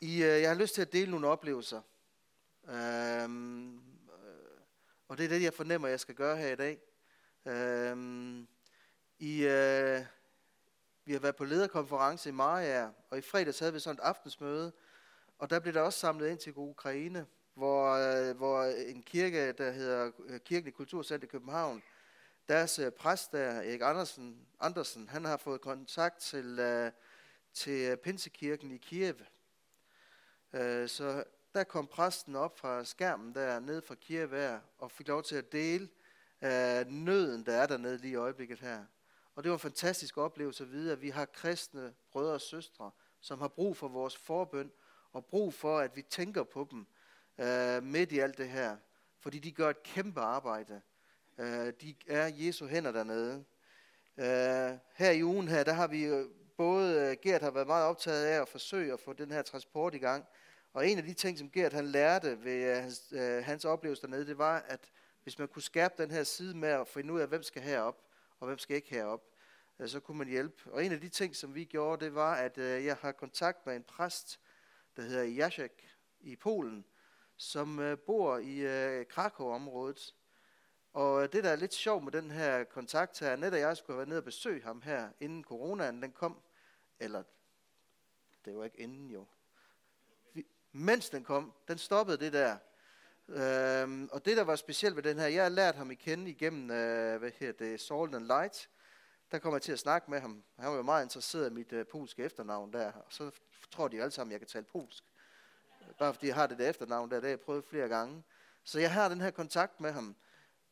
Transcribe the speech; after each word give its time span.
I, 0.00 0.22
øh, 0.22 0.40
jeg 0.40 0.50
har 0.50 0.54
lyst 0.54 0.74
til 0.74 0.82
at 0.82 0.92
dele 0.92 1.10
nogle 1.10 1.28
oplevelser. 1.28 1.80
Øhm, 2.68 3.76
øh, 3.76 4.60
og 5.08 5.18
det 5.18 5.24
er 5.24 5.28
det, 5.28 5.42
jeg 5.42 5.54
fornemmer, 5.54 5.88
jeg 5.88 6.00
skal 6.00 6.14
gøre 6.14 6.36
her 6.36 6.52
i 6.52 6.56
dag. 6.56 6.78
Øhm, 7.46 8.48
I, 9.18 9.44
øh, 9.44 10.00
vi 11.04 11.12
har 11.12 11.20
været 11.20 11.36
på 11.36 11.44
lederkonference 11.44 12.28
i 12.28 12.32
Maria, 12.32 12.90
og 13.10 13.18
i 13.18 13.20
fredags 13.20 13.58
havde 13.58 13.72
vi 13.72 13.78
sådan 13.78 13.94
et 13.94 14.00
aftensmøde, 14.00 14.72
og 15.38 15.50
der 15.50 15.60
blev 15.60 15.74
der 15.74 15.80
også 15.80 15.98
samlet 15.98 16.30
ind 16.30 16.38
til 16.38 16.52
Ukraine, 16.56 17.26
hvor, 17.54 17.92
øh, 17.92 18.36
hvor 18.36 18.64
en 18.64 19.02
kirke, 19.02 19.52
der 19.52 19.70
hedder 19.70 20.10
øh, 20.26 20.40
Kirkelig 20.40 20.74
Kulturcenter 20.74 21.26
i 21.26 21.30
København, 21.30 21.82
deres 22.48 22.78
øh, 22.78 22.92
præst 22.92 23.32
der, 23.32 23.50
Erik 23.50 23.80
Andersen, 23.82 24.46
Andersen, 24.60 25.08
han 25.08 25.24
har 25.24 25.36
fået 25.36 25.60
kontakt 25.60 26.18
til, 26.18 26.58
øh, 26.58 26.92
til 27.52 27.96
Pinsekirken 27.96 28.70
i 28.70 28.76
Kiev. 28.76 29.14
Øh, 30.52 30.88
så 30.88 31.24
der 31.54 31.64
kom 31.64 31.86
præsten 31.86 32.36
op 32.36 32.58
fra 32.58 32.84
skærmen 32.84 33.34
der 33.34 33.60
ned 33.60 33.82
fra 33.82 33.94
kirkevær, 33.94 34.58
og 34.78 34.90
fik 34.90 35.08
lov 35.08 35.22
til 35.22 35.36
at 35.36 35.52
dele 35.52 35.88
øh, 36.42 36.86
nøden, 36.86 37.46
der 37.46 37.52
er 37.52 37.66
dernede 37.66 37.98
lige 37.98 38.12
i 38.12 38.16
øjeblikket 38.16 38.60
her. 38.60 38.84
Og 39.34 39.44
det 39.44 39.50
var 39.50 39.56
en 39.56 39.60
fantastisk 39.60 40.18
oplevelse 40.18 40.64
at 40.64 40.72
vide, 40.72 40.92
at 40.92 41.02
vi 41.02 41.10
har 41.10 41.24
kristne 41.24 41.94
brødre 42.12 42.34
og 42.34 42.40
søstre, 42.40 42.90
som 43.20 43.40
har 43.40 43.48
brug 43.48 43.76
for 43.76 43.88
vores 43.88 44.16
forbøn, 44.16 44.70
og 45.12 45.24
brug 45.24 45.54
for, 45.54 45.78
at 45.78 45.96
vi 45.96 46.02
tænker 46.02 46.44
på 46.44 46.68
dem 46.70 46.86
øh, 47.38 47.82
midt 47.82 48.12
i 48.12 48.18
alt 48.18 48.38
det 48.38 48.48
her. 48.48 48.76
Fordi 49.20 49.38
de 49.38 49.52
gør 49.52 49.70
et 49.70 49.82
kæmpe 49.82 50.20
arbejde. 50.20 50.80
Øh, 51.38 51.72
de 51.80 51.94
er 52.06 52.26
Jesu 52.26 52.66
hænder 52.66 52.92
dernede. 52.92 53.44
Øh, 54.16 54.78
her 54.94 55.10
i 55.10 55.24
ugen 55.24 55.48
her, 55.48 55.64
der 55.64 55.72
har 55.72 55.86
vi 55.86 56.04
øh, 56.04 56.26
både, 56.58 57.00
øh, 57.00 57.16
Gert 57.22 57.42
har 57.42 57.50
været 57.50 57.66
meget 57.66 57.86
optaget 57.86 58.26
af 58.26 58.42
at 58.42 58.48
forsøge 58.48 58.92
at 58.92 59.00
få 59.00 59.12
den 59.12 59.30
her 59.30 59.42
transport 59.42 59.94
i 59.94 59.98
gang. 59.98 60.24
Og 60.72 60.88
en 60.88 60.98
af 60.98 61.04
de 61.04 61.12
ting, 61.12 61.38
som 61.38 61.50
Gert 61.50 61.72
han 61.72 61.86
lærte 61.86 62.44
ved 62.44 62.76
øh, 62.76 62.82
hans, 62.82 63.12
øh, 63.12 63.44
hans 63.44 63.64
oplevelse 63.64 64.02
dernede, 64.02 64.26
det 64.26 64.38
var, 64.38 64.58
at 64.66 64.80
hvis 65.22 65.38
man 65.38 65.48
kunne 65.48 65.62
skærpe 65.62 66.02
den 66.02 66.10
her 66.10 66.22
side 66.22 66.56
med 66.56 66.68
at 66.68 66.88
finde 66.88 67.12
ud 67.12 67.20
af, 67.20 67.28
hvem 67.28 67.42
skal 67.42 67.62
herop, 67.62 68.02
og 68.40 68.46
hvem 68.46 68.58
skal 68.58 68.76
ikke 68.76 68.90
herop, 68.90 69.22
øh, 69.78 69.88
så 69.88 70.00
kunne 70.00 70.18
man 70.18 70.28
hjælpe. 70.28 70.72
Og 70.72 70.84
en 70.84 70.92
af 70.92 71.00
de 71.00 71.08
ting, 71.08 71.36
som 71.36 71.54
vi 71.54 71.64
gjorde, 71.64 72.04
det 72.04 72.14
var, 72.14 72.34
at 72.34 72.58
øh, 72.58 72.84
jeg 72.84 72.96
har 72.96 73.12
kontakt 73.12 73.66
med 73.66 73.76
en 73.76 73.82
præst, 73.82 74.40
der 74.96 75.02
hedder 75.02 75.24
Jacek 75.24 75.96
i 76.20 76.36
Polen, 76.36 76.84
som 77.36 77.78
øh, 77.78 77.98
bor 77.98 78.38
i 78.38 78.58
øh, 78.58 79.06
Krakow-området. 79.06 80.14
Og 80.92 81.22
øh, 81.22 81.28
det, 81.32 81.44
der 81.44 81.50
er 81.50 81.56
lidt 81.56 81.74
sjovt 81.74 82.04
med 82.04 82.12
den 82.12 82.30
her 82.30 82.64
kontakt 82.64 83.20
her, 83.20 83.36
net 83.36 83.52
og 83.52 83.60
jeg 83.60 83.76
skulle 83.76 83.94
have 83.94 83.98
været 83.98 84.08
nede 84.08 84.20
og 84.20 84.24
besøge 84.24 84.62
ham 84.62 84.82
her, 84.82 85.08
inden 85.20 85.44
coronaen 85.44 86.02
den 86.02 86.12
kom, 86.12 86.42
eller 87.00 87.22
det 88.44 88.56
var 88.56 88.64
ikke 88.64 88.80
inden 88.80 89.10
jo, 89.10 89.26
mens 90.72 91.10
den 91.10 91.24
kom, 91.24 91.52
den 91.68 91.78
stoppede 91.78 92.18
det 92.18 92.32
der. 92.32 92.56
Øhm, 93.28 94.08
og 94.12 94.24
det, 94.24 94.36
der 94.36 94.44
var 94.44 94.56
specielt 94.56 94.96
ved 94.96 95.02
den 95.02 95.18
her, 95.18 95.26
jeg 95.26 95.42
har 95.42 95.50
lært 95.50 95.74
ham 95.74 95.90
at 95.90 95.98
kende 95.98 96.30
igennem, 96.30 96.70
øh, 96.70 97.18
hvad 97.18 97.30
hedder 97.30 97.64
det, 97.64 97.80
Salt 97.80 98.14
and 98.14 98.26
Light. 98.26 98.68
Der 99.30 99.38
kommer 99.38 99.56
jeg 99.56 99.62
til 99.62 99.72
at 99.72 99.78
snakke 99.78 100.10
med 100.10 100.20
ham. 100.20 100.44
Han 100.58 100.70
var 100.70 100.76
jo 100.76 100.82
meget 100.82 101.04
interesseret 101.04 101.50
i 101.50 101.54
mit 101.54 101.72
øh, 101.72 101.86
polske 101.86 102.24
efternavn 102.24 102.72
der, 102.72 102.92
og 102.92 103.12
så 103.12 103.30
tror 103.70 103.88
de 103.88 104.00
alle 104.00 104.10
sammen, 104.10 104.30
at 104.30 104.32
jeg 104.32 104.40
kan 104.40 104.48
tale 104.48 104.64
polsk. 104.64 105.04
Bare 105.98 106.14
fordi 106.14 106.26
jeg 106.26 106.34
har 106.34 106.46
det 106.46 106.58
der 106.58 106.68
efternavn 106.68 107.10
der, 107.10 107.16
det 107.16 107.24
har 107.24 107.28
jeg 107.28 107.40
prøvet 107.40 107.64
flere 107.64 107.88
gange. 107.88 108.24
Så 108.64 108.80
jeg 108.80 108.92
har 108.92 109.08
den 109.08 109.20
her 109.20 109.30
kontakt 109.30 109.80
med 109.80 109.92
ham. 109.92 110.16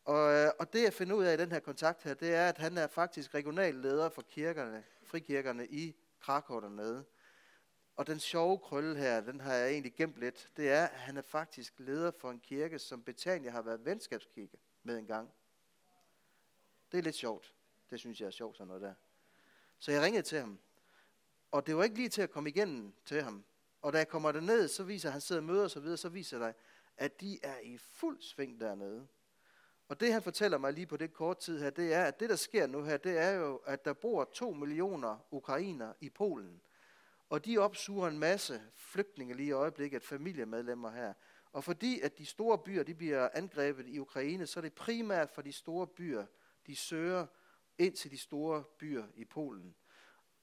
Og, 0.04 0.32
øh, 0.32 0.50
og 0.58 0.72
det 0.72 0.82
jeg 0.82 0.92
finder 0.92 1.16
ud 1.16 1.24
af 1.24 1.34
i 1.34 1.36
den 1.36 1.52
her 1.52 1.60
kontakt 1.60 2.02
her, 2.02 2.14
det 2.14 2.34
er, 2.34 2.48
at 2.48 2.58
han 2.58 2.78
er 2.78 2.86
faktisk 2.86 3.34
regional 3.34 3.74
leder 3.74 4.08
for 4.08 4.22
kirkerne, 4.22 4.84
frikirkerne 5.04 5.66
i 5.66 5.96
Krakow 6.20 6.60
dernede. 6.60 7.04
Og 7.96 8.06
den 8.06 8.20
sjove 8.20 8.58
krølle 8.58 8.96
her, 8.96 9.20
den 9.20 9.40
har 9.40 9.54
jeg 9.54 9.70
egentlig 9.70 9.94
gemt 9.94 10.16
lidt, 10.16 10.50
det 10.56 10.70
er, 10.70 10.86
at 10.86 10.98
han 10.98 11.16
er 11.16 11.22
faktisk 11.22 11.74
leder 11.78 12.10
for 12.10 12.30
en 12.30 12.40
kirke, 12.40 12.78
som 12.78 13.02
Betania 13.02 13.50
har 13.50 13.62
været 13.62 13.84
venskabskirke 13.84 14.58
med 14.82 14.98
en 14.98 15.06
gang. 15.06 15.32
Det 16.92 16.98
er 16.98 17.02
lidt 17.02 17.14
sjovt. 17.16 17.54
Det 17.90 18.00
synes 18.00 18.20
jeg 18.20 18.26
er 18.26 18.30
sjovt 18.30 18.56
sådan 18.56 18.68
noget 18.68 18.82
der. 18.82 18.94
Så 19.78 19.92
jeg 19.92 20.02
ringede 20.02 20.22
til 20.22 20.38
ham. 20.38 20.58
Og 21.50 21.66
det 21.66 21.76
var 21.76 21.84
ikke 21.84 21.96
lige 21.96 22.08
til 22.08 22.22
at 22.22 22.30
komme 22.30 22.48
igennem 22.50 22.92
til 23.04 23.22
ham. 23.22 23.44
Og 23.82 23.92
da 23.92 23.98
jeg 23.98 24.08
kommer 24.08 24.32
derned, 24.32 24.68
så 24.68 24.84
viser 24.84 25.10
han 25.10 25.20
sidder 25.20 25.42
og 25.42 25.46
møder 25.46 25.64
og 25.64 25.70
så 25.70 25.80
videre, 25.80 25.96
så 25.96 26.08
viser 26.08 26.46
det, 26.46 26.54
at 26.96 27.20
de 27.20 27.38
er 27.42 27.58
i 27.58 27.78
fuld 27.78 28.20
sving 28.20 28.60
dernede. 28.60 29.08
Og 29.88 30.00
det 30.00 30.12
han 30.12 30.22
fortæller 30.22 30.58
mig 30.58 30.72
lige 30.72 30.86
på 30.86 30.96
det 30.96 31.12
kort 31.12 31.38
tid 31.38 31.62
her, 31.62 31.70
det 31.70 31.94
er, 31.94 32.04
at 32.04 32.20
det 32.20 32.30
der 32.30 32.36
sker 32.36 32.66
nu 32.66 32.82
her, 32.82 32.96
det 32.96 33.18
er 33.18 33.30
jo, 33.30 33.56
at 33.56 33.84
der 33.84 33.92
bor 33.92 34.24
to 34.24 34.52
millioner 34.52 35.26
ukrainer 35.30 35.92
i 36.00 36.10
Polen. 36.10 36.60
Og 37.30 37.44
de 37.44 37.58
opsuger 37.58 38.08
en 38.08 38.18
masse 38.18 38.62
flygtninge 38.74 39.34
lige 39.34 39.48
i 39.48 39.52
øjeblikket, 39.52 40.04
familiemedlemmer 40.04 40.90
her. 40.90 41.12
Og 41.52 41.64
fordi 41.64 42.00
at 42.00 42.18
de 42.18 42.26
store 42.26 42.58
byer 42.58 42.82
de 42.82 42.94
bliver 42.94 43.28
angrebet 43.32 43.86
i 43.86 43.98
Ukraine, 43.98 44.46
så 44.46 44.60
er 44.60 44.62
det 44.62 44.72
primært 44.72 45.30
for 45.30 45.42
de 45.42 45.52
store 45.52 45.86
byer, 45.86 46.26
de 46.66 46.76
søger 46.76 47.26
ind 47.78 47.96
til 47.96 48.10
de 48.10 48.18
store 48.18 48.64
byer 48.78 49.04
i 49.14 49.24
Polen. 49.24 49.74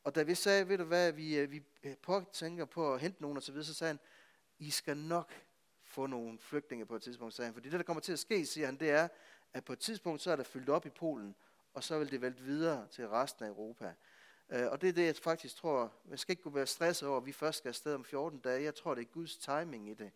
Og 0.03 0.15
da 0.15 0.23
vi 0.23 0.35
sagde, 0.35 0.69
ved 0.69 0.77
du 0.77 0.83
hvad, 0.83 1.11
vi, 1.11 1.37
øh, 1.37 1.51
vi 1.51 1.63
øh, 1.83 1.95
tænker 2.33 2.65
på 2.65 2.93
at 2.93 2.99
hente 2.99 3.21
nogen 3.21 3.37
og 3.37 3.43
så 3.43 3.51
videre, 3.51 3.65
så 3.65 3.73
sagde 3.73 3.89
han, 3.89 3.99
I 4.59 4.69
skal 4.69 4.97
nok 4.97 5.33
få 5.83 6.07
nogle 6.07 6.39
flygtninge 6.39 6.85
på 6.85 6.95
et 6.95 7.01
tidspunkt, 7.01 7.33
sagde 7.33 7.47
han. 7.47 7.53
Fordi 7.53 7.69
det, 7.69 7.79
der 7.79 7.83
kommer 7.83 8.01
til 8.01 8.13
at 8.13 8.19
ske, 8.19 8.45
siger 8.45 8.65
han, 8.65 8.79
det 8.79 8.89
er, 8.89 9.07
at 9.53 9.65
på 9.65 9.73
et 9.73 9.79
tidspunkt, 9.79 10.21
så 10.21 10.31
er 10.31 10.35
der 10.35 10.43
fyldt 10.43 10.69
op 10.69 10.85
i 10.85 10.89
Polen, 10.89 11.35
og 11.73 11.83
så 11.83 11.99
vil 11.99 12.11
det 12.11 12.21
vælte 12.21 12.43
videre 12.43 12.87
til 12.91 13.09
resten 13.09 13.45
af 13.45 13.49
Europa. 13.49 13.93
Øh, 14.49 14.71
og 14.71 14.81
det 14.81 14.89
er 14.89 14.93
det, 14.93 15.05
jeg 15.05 15.15
faktisk 15.15 15.55
tror, 15.55 15.93
man 16.05 16.17
skal 16.17 16.33
ikke 16.33 16.55
være 16.55 16.67
stresset 16.67 17.07
over, 17.07 17.17
at 17.17 17.25
vi 17.25 17.31
først 17.31 17.57
skal 17.57 17.69
afsted 17.69 17.93
om 17.93 18.05
14 18.05 18.39
dage. 18.39 18.63
Jeg 18.63 18.75
tror, 18.75 18.95
det 18.95 19.01
er 19.01 19.13
Guds 19.13 19.37
timing 19.37 19.89
i 19.89 19.93
det, 19.93 20.11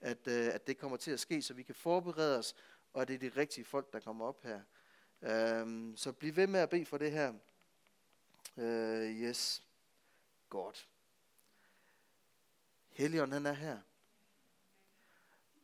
at, 0.00 0.28
øh, 0.28 0.54
at 0.54 0.66
det 0.66 0.78
kommer 0.78 0.96
til 0.96 1.10
at 1.10 1.20
ske, 1.20 1.42
så 1.42 1.54
vi 1.54 1.62
kan 1.62 1.74
forberede 1.74 2.38
os, 2.38 2.54
og 2.92 3.02
at 3.02 3.08
det 3.08 3.14
er 3.14 3.30
de 3.30 3.40
rigtige 3.40 3.64
folk, 3.64 3.92
der 3.92 4.00
kommer 4.00 4.26
op 4.26 4.42
her. 4.42 4.60
Øhm, 5.22 5.96
så 5.96 6.12
bliv 6.12 6.36
ved 6.36 6.46
med 6.46 6.60
at 6.60 6.70
bede 6.70 6.86
for 6.86 6.98
det 6.98 7.12
her. 7.12 7.34
Uh, 8.56 8.64
yes. 8.64 9.62
Godt. 10.48 10.88
Helion, 12.88 13.32
han 13.32 13.46
er 13.46 13.52
her. 13.52 13.78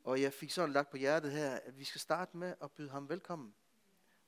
Og 0.06 0.22
jeg 0.22 0.32
fik 0.32 0.50
sådan 0.50 0.72
lagt 0.72 0.90
på 0.90 0.96
hjertet 0.96 1.32
her, 1.32 1.50
at 1.50 1.78
vi 1.78 1.84
skal 1.84 2.00
starte 2.00 2.36
med 2.36 2.54
at 2.62 2.72
byde 2.72 2.90
ham 2.90 3.08
velkommen. 3.08 3.54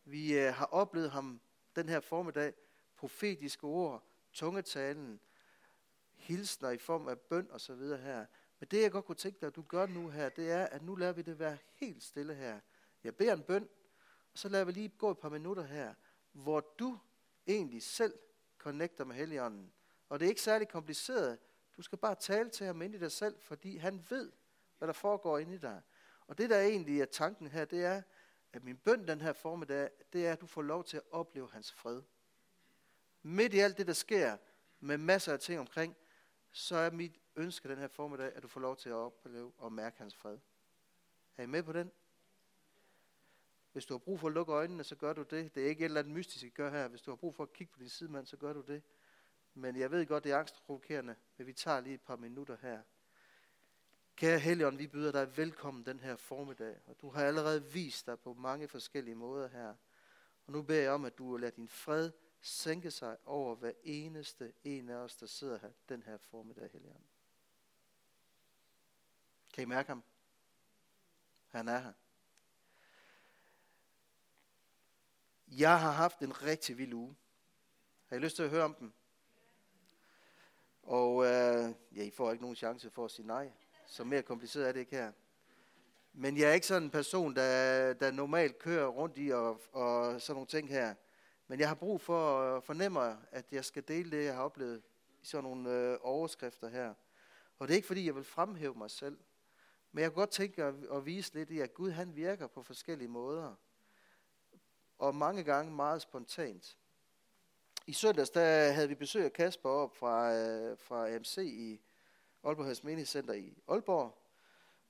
Vi 0.05 0.39
øh, 0.39 0.55
har 0.55 0.67
oplevet 0.67 1.11
ham 1.11 1.41
den 1.77 1.89
her 1.89 2.01
formiddag, 2.01 2.55
profetiske 2.97 3.65
ord, 3.65 4.05
tungetalen, 4.33 5.21
hilsner 6.15 6.71
i 6.71 6.79
form 6.79 7.09
af 7.09 7.19
bøn 7.19 7.51
og 7.51 7.61
så 7.61 7.75
videre 7.75 7.99
her. 7.99 8.27
Men 8.61 8.69
det 8.71 8.83
jeg 8.83 8.91
godt 8.91 9.05
kunne 9.05 9.17
tænke 9.17 9.41
dig, 9.41 9.47
at 9.47 9.57
du 9.57 9.63
gør 9.63 9.87
nu 9.87 10.09
her, 10.09 10.29
det 10.29 10.51
er, 10.51 10.65
at 10.67 10.83
nu 10.83 10.95
lader 10.95 11.13
vi 11.13 11.23
det 11.23 11.39
være 11.39 11.59
helt 11.73 12.03
stille 12.03 12.35
her. 12.35 12.61
Jeg 13.05 13.17
beder 13.17 13.33
en 13.33 13.43
bøn, 13.43 13.69
og 14.33 14.39
så 14.39 14.49
lader 14.49 14.65
vi 14.65 14.73
lige 14.73 14.89
gå 14.89 15.11
et 15.11 15.19
par 15.19 15.29
minutter 15.29 15.63
her, 15.63 15.95
hvor 16.33 16.61
du 16.79 16.99
egentlig 17.47 17.83
selv 17.83 18.15
connecter 18.59 19.05
med 19.05 19.17
Helligånden. 19.17 19.73
Og 20.09 20.21
det 20.21 20.27
er 20.27 20.31
ikke 20.31 20.43
særlig 20.43 20.69
kompliceret. 20.69 21.39
Du 21.77 21.83
skal 21.83 21.99
bare 21.99 22.15
tale 22.15 22.51
til 22.51 22.67
ham 22.67 22.83
ind 22.83 22.95
i 22.95 22.99
dig 22.99 23.13
selv, 23.13 23.41
fordi 23.41 23.77
han 23.77 24.07
ved, 24.11 24.33
hvad 24.79 24.89
der 24.89 24.93
foregår 24.93 25.39
inde 25.39 25.55
i 25.55 25.59
dig. 25.59 25.83
Og 26.27 26.39
det 26.39 26.51
der 26.51 26.61
egentlig 26.61 27.01
er 27.01 27.07
tanken 27.07 27.49
her, 27.49 27.65
det 27.65 27.85
er, 27.85 28.03
at 28.53 28.65
min 28.65 28.77
bøn 28.77 29.09
den 29.09 29.21
her 29.21 29.33
formiddag, 29.33 29.91
det 30.13 30.27
er, 30.27 30.33
at 30.33 30.41
du 30.41 30.47
får 30.47 30.63
lov 30.63 30.85
til 30.85 30.97
at 30.97 31.03
opleve 31.11 31.51
hans 31.51 31.73
fred 31.73 32.03
midt 33.23 33.55
i 33.55 33.59
alt 33.59 33.79
det, 33.79 33.87
der 33.87 33.93
sker, 33.93 34.37
med 34.81 34.99
masser 34.99 35.33
af 35.33 35.41
ting 35.41 35.61
omkring, 35.61 35.97
så 36.51 36.77
er 36.77 36.91
mit 36.91 37.21
ønske 37.37 37.69
den 37.69 37.79
her 37.79 37.89
formiddag, 37.89 38.33
at 38.35 38.43
du 38.43 38.49
får 38.49 38.61
lov 38.61 38.77
til 38.77 38.89
at 38.89 38.95
opleve 38.95 39.53
og 39.59 39.73
mærke 39.73 39.99
hans 39.99 40.15
fred. 40.15 40.39
Er 41.37 41.43
I 41.43 41.47
med 41.47 41.63
på 41.63 41.73
den? 41.73 41.93
Hvis 43.73 43.87
du 43.87 43.95
har 43.95 43.99
brug 43.99 44.21
for 44.21 44.27
at 44.27 44.35
lukke 44.35 44.53
øjnene, 44.53 44.85
så 44.85 44.97
gør 44.97 45.13
du 45.13 45.23
det. 45.23 45.55
Det 45.55 45.65
er 45.65 45.69
ikke 45.69 45.81
et 45.81 45.85
eller 45.85 46.01
andet 46.01 46.15
mystisk, 46.15 46.45
at 46.45 46.55
gøre 46.55 46.71
her. 46.71 46.89
Hvis 46.89 47.03
du 47.03 47.11
har 47.11 47.17
brug 47.17 47.35
for 47.35 47.43
at 47.43 47.53
kigge 47.53 47.73
på 47.73 47.79
din 47.79 47.89
sidemand, 47.89 48.27
så 48.27 48.37
gør 48.37 48.53
du 48.53 48.61
det. 48.61 48.83
Men 49.55 49.77
jeg 49.77 49.91
ved 49.91 50.07
godt, 50.07 50.25
det 50.25 50.33
er 50.33 50.39
angstprovokerende, 50.39 51.17
men 51.37 51.47
vi 51.47 51.53
tager 51.53 51.81
lige 51.81 51.95
et 51.95 52.01
par 52.01 52.17
minutter 52.17 52.57
her. 52.63 52.83
Kære 54.19 54.39
Helion, 54.39 54.79
vi 54.79 54.87
byder 54.87 55.13
dig 55.13 55.37
velkommen 55.37 55.87
den 55.87 56.01
her 56.01 56.17
formiddag, 56.17 56.77
og 56.87 56.97
du 57.01 57.11
har 57.11 57.25
allerede 57.25 57.65
vist 57.73 58.07
dig 58.07 58.21
på 58.21 58.35
mange 58.35 58.69
forskellige 58.69 59.15
måder 59.15 59.49
her. 59.49 59.75
Og 60.47 60.53
nu 60.53 60.63
beder 60.63 60.83
jeg 60.83 60.93
om, 60.93 61.05
at 61.05 61.19
du 61.19 61.37
lader 61.37 61.51
din 61.51 61.69
fred 61.69 62.13
sænke 62.41 62.91
sig 62.91 63.17
over 63.25 63.55
hver 63.55 63.73
eneste 63.83 64.53
en 64.65 64.89
af 64.89 64.95
os, 64.95 65.17
der 65.17 65.27
sidder 65.27 65.59
her 65.59 65.71
den 65.89 66.03
her 66.03 66.17
formiddag, 66.17 66.71
Helligånd. 66.73 67.03
Kan 69.53 69.63
I 69.63 69.65
mærke 69.65 69.89
ham? 69.89 70.03
Han 71.49 71.69
er 71.69 71.79
her. 71.79 71.93
Jeg 75.49 75.81
har 75.81 75.93
haft 75.93 76.19
en 76.21 76.43
rigtig 76.43 76.79
vild 76.79 76.93
uge. 76.93 77.17
Har 78.07 78.17
I 78.17 78.19
lyst 78.19 78.37
til 78.37 78.43
at 78.43 78.51
høre 78.51 78.65
om 78.65 78.75
den? 78.75 78.95
Og 80.83 81.25
øh, 81.25 81.75
ja, 81.97 82.03
I 82.03 82.11
får 82.11 82.33
ikke 82.33 82.43
nogen 82.43 82.57
chance 82.57 82.91
for 82.91 83.05
at 83.05 83.11
sige 83.11 83.27
nej. 83.27 83.53
Så 83.91 84.05
mere 84.05 84.23
kompliceret 84.23 84.69
er 84.69 84.73
det 84.73 84.81
ikke 84.81 84.97
her. 84.97 85.13
Men 86.13 86.37
jeg 86.37 86.51
er 86.51 86.53
ikke 86.53 86.67
sådan 86.67 86.83
en 86.83 86.91
person, 86.91 87.37
der, 87.37 87.93
der 87.93 88.11
normalt 88.11 88.59
kører 88.59 88.87
rundt 88.87 89.19
i 89.19 89.29
og, 89.31 89.61
og 89.73 90.21
sådan 90.21 90.35
nogle 90.35 90.47
ting 90.47 90.69
her. 90.69 90.95
Men 91.47 91.61
jeg 91.61 91.69
har 91.69 91.75
brug 91.75 92.01
for 92.01 92.41
at 92.57 92.65
fornemme, 92.65 93.19
at 93.31 93.53
jeg 93.53 93.65
skal 93.65 93.83
dele 93.89 94.11
det, 94.11 94.25
jeg 94.25 94.35
har 94.35 94.43
oplevet 94.43 94.83
i 95.23 95.27
sådan 95.27 95.45
nogle 95.45 95.71
øh, 95.71 95.99
overskrifter 96.01 96.69
her. 96.69 96.95
Og 97.59 97.69
det 97.69 97.75
er 97.75 97.77
ikke 97.77 97.87
fordi, 97.87 98.07
jeg 98.07 98.15
vil 98.15 98.25
fremhæve 98.25 98.75
mig 98.75 98.91
selv. 98.91 99.19
Men 99.93 100.03
jeg 100.03 100.11
kunne 100.11 100.21
godt 100.21 100.31
tænke 100.31 100.65
at, 100.65 100.75
at 100.93 101.07
vise 101.07 101.35
lidt 101.35 101.51
i, 101.51 101.61
at 101.61 101.75
Gud 101.75 101.91
han 101.91 102.17
virker 102.17 102.47
på 102.47 102.63
forskellige 102.63 103.09
måder. 103.09 103.55
Og 104.99 105.15
mange 105.15 105.45
gange 105.45 105.73
meget 105.73 106.03
spontant. 106.03 106.79
I 107.87 107.93
søndags 107.93 108.31
der 108.31 108.73
havde 108.73 108.89
vi 108.89 108.95
besøg 108.95 109.25
af 109.25 109.33
Kasper 109.33 109.71
op 109.71 109.97
fra, 109.97 110.35
øh, 110.35 110.79
fra 110.79 111.19
MC 111.19 111.39
i 111.39 111.81
Aalborg 112.45 112.65
Højs 112.65 112.85
Menighedscenter 112.85 113.35
i 113.35 113.59
Aalborg. 113.69 114.19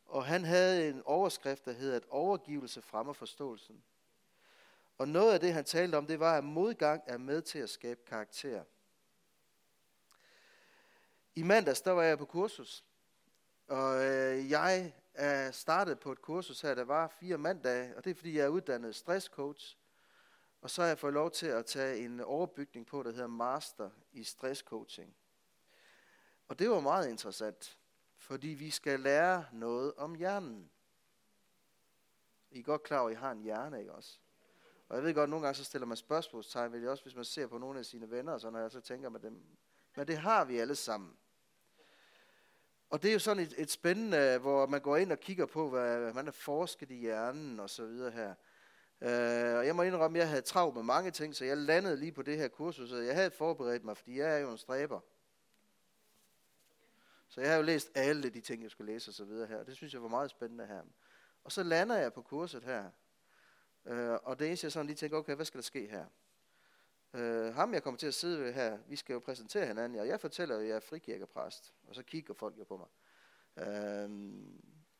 Og 0.06 0.24
han 0.24 0.44
havde 0.44 0.88
en 0.88 1.02
overskrift, 1.04 1.64
der 1.64 1.72
hedder, 1.72 1.96
at 1.96 2.06
overgivelse 2.10 2.82
fremmer 2.82 3.12
forståelsen. 3.12 3.82
Og 4.98 5.08
noget 5.08 5.34
af 5.34 5.40
det, 5.40 5.52
han 5.52 5.64
talte 5.64 5.96
om, 5.96 6.06
det 6.06 6.20
var, 6.20 6.38
at 6.38 6.44
modgang 6.44 7.02
er 7.06 7.18
med 7.18 7.42
til 7.42 7.58
at 7.58 7.70
skabe 7.70 8.00
karakter. 8.06 8.64
I 11.34 11.42
mandags, 11.42 11.80
der 11.80 11.90
var 11.90 12.02
jeg 12.02 12.18
på 12.18 12.24
kursus. 12.24 12.84
Og 13.68 14.04
øh, 14.04 14.50
jeg 14.50 14.92
er 15.14 15.50
startet 15.50 16.00
på 16.00 16.12
et 16.12 16.22
kursus 16.22 16.60
her, 16.60 16.74
der 16.74 16.84
var 16.84 17.08
fire 17.08 17.38
mandage, 17.38 17.96
og 17.96 18.04
det 18.04 18.10
er 18.10 18.14
fordi, 18.14 18.36
jeg 18.36 18.44
er 18.44 18.48
uddannet 18.48 18.94
stresscoach. 18.94 19.76
Og 20.60 20.70
så 20.70 20.82
har 20.82 20.88
jeg 20.88 20.98
fået 20.98 21.12
lov 21.12 21.30
til 21.30 21.46
at 21.46 21.66
tage 21.66 22.04
en 22.04 22.20
overbygning 22.20 22.86
på, 22.86 23.02
der 23.02 23.10
hedder 23.10 23.26
Master 23.26 23.90
i 24.12 24.24
Stresscoaching. 24.24 25.16
Og 26.48 26.58
det 26.58 26.70
var 26.70 26.80
meget 26.80 27.08
interessant, 27.08 27.78
fordi 28.16 28.48
vi 28.48 28.70
skal 28.70 29.00
lære 29.00 29.44
noget 29.52 29.94
om 29.94 30.14
hjernen. 30.14 30.70
I 32.50 32.58
er 32.58 32.62
godt 32.62 32.82
klar 32.82 32.98
over, 32.98 33.08
at 33.08 33.16
I 33.16 33.18
har 33.18 33.32
en 33.32 33.42
hjerne, 33.42 33.78
ikke 33.78 33.92
også? 33.92 34.18
Og 34.88 34.96
jeg 34.96 35.04
ved 35.04 35.14
godt, 35.14 35.22
at 35.22 35.30
nogle 35.30 35.46
gange 35.46 35.56
så 35.56 35.64
stiller 35.64 35.86
man 35.86 35.96
spørgsmålstegn 35.96 36.72
ved 36.72 36.80
det, 36.80 36.88
også 36.88 37.04
hvis 37.04 37.16
man 37.16 37.24
ser 37.24 37.46
på 37.46 37.58
nogle 37.58 37.78
af 37.78 37.84
sine 37.84 38.10
venner, 38.10 38.32
og 38.32 38.40
så 38.40 38.50
når 38.50 38.58
jeg 38.58 38.70
så 38.70 38.80
tænker 38.80 39.08
med 39.08 39.20
dem. 39.20 39.42
Men 39.96 40.06
det 40.06 40.18
har 40.18 40.44
vi 40.44 40.58
alle 40.58 40.74
sammen. 40.74 41.16
Og 42.90 43.02
det 43.02 43.08
er 43.08 43.12
jo 43.12 43.18
sådan 43.18 43.42
et, 43.42 43.54
et 43.58 43.70
spændende, 43.70 44.38
hvor 44.38 44.66
man 44.66 44.80
går 44.80 44.96
ind 44.96 45.12
og 45.12 45.20
kigger 45.20 45.46
på, 45.46 45.68
hvad 45.68 46.12
man 46.12 46.24
har 46.24 46.32
forsket 46.32 46.90
i 46.90 46.94
hjernen 46.94 47.60
og 47.60 47.70
så 47.70 47.86
videre 47.86 48.10
her. 48.10 48.34
Uh, 49.00 49.58
og 49.58 49.66
jeg 49.66 49.76
må 49.76 49.82
indrømme, 49.82 50.18
at 50.18 50.20
jeg 50.20 50.28
havde 50.28 50.42
travlt 50.42 50.74
med 50.74 50.82
mange 50.82 51.10
ting, 51.10 51.36
så 51.36 51.44
jeg 51.44 51.56
landede 51.56 51.96
lige 51.96 52.12
på 52.12 52.22
det 52.22 52.36
her 52.36 52.48
kursus, 52.48 52.92
og 52.92 53.06
jeg 53.06 53.14
havde 53.14 53.30
forberedt 53.30 53.84
mig, 53.84 53.96
fordi 53.96 54.18
jeg 54.18 54.34
er 54.34 54.38
jo 54.38 54.50
en 54.50 54.58
stræber. 54.58 55.00
Så 57.28 57.40
jeg 57.40 57.50
har 57.50 57.56
jo 57.56 57.62
læst 57.62 57.90
alle 57.94 58.30
de 58.30 58.40
ting, 58.40 58.62
jeg 58.62 58.70
skulle 58.70 58.92
læse 58.92 59.10
og 59.10 59.14
så 59.14 59.24
videre 59.24 59.46
her. 59.46 59.64
Det 59.64 59.76
synes 59.76 59.92
jeg 59.92 60.02
var 60.02 60.08
meget 60.08 60.30
spændende 60.30 60.66
her. 60.66 60.82
Og 61.44 61.52
så 61.52 61.62
lander 61.62 61.96
jeg 61.96 62.12
på 62.12 62.22
kurset 62.22 62.64
her. 62.64 62.90
Øh, 63.84 64.18
og 64.22 64.38
det 64.38 64.46
eneste, 64.46 64.64
jeg 64.64 64.72
sådan 64.72 64.86
lige 64.86 64.96
tænker, 64.96 65.16
okay, 65.16 65.34
hvad 65.34 65.44
skal 65.44 65.58
der 65.58 65.62
ske 65.62 65.88
her? 65.88 66.06
Øh, 67.14 67.54
ham, 67.54 67.74
jeg 67.74 67.82
kommer 67.82 67.98
til 67.98 68.06
at 68.06 68.14
sidde 68.14 68.40
ved 68.40 68.52
her, 68.52 68.78
vi 68.88 68.96
skal 68.96 69.12
jo 69.12 69.18
præsentere 69.18 69.66
hinanden, 69.66 69.98
og 69.98 70.08
jeg 70.08 70.20
fortæller 70.20 70.54
jo, 70.54 70.60
at 70.60 70.68
jeg 70.68 70.76
er 70.76 70.80
frikirkepræst, 70.80 71.74
og 71.88 71.94
så 71.94 72.02
kigger 72.02 72.34
folk 72.34 72.58
jo 72.58 72.64
på 72.64 72.76
mig. 72.76 72.88
Øh, 73.66 74.10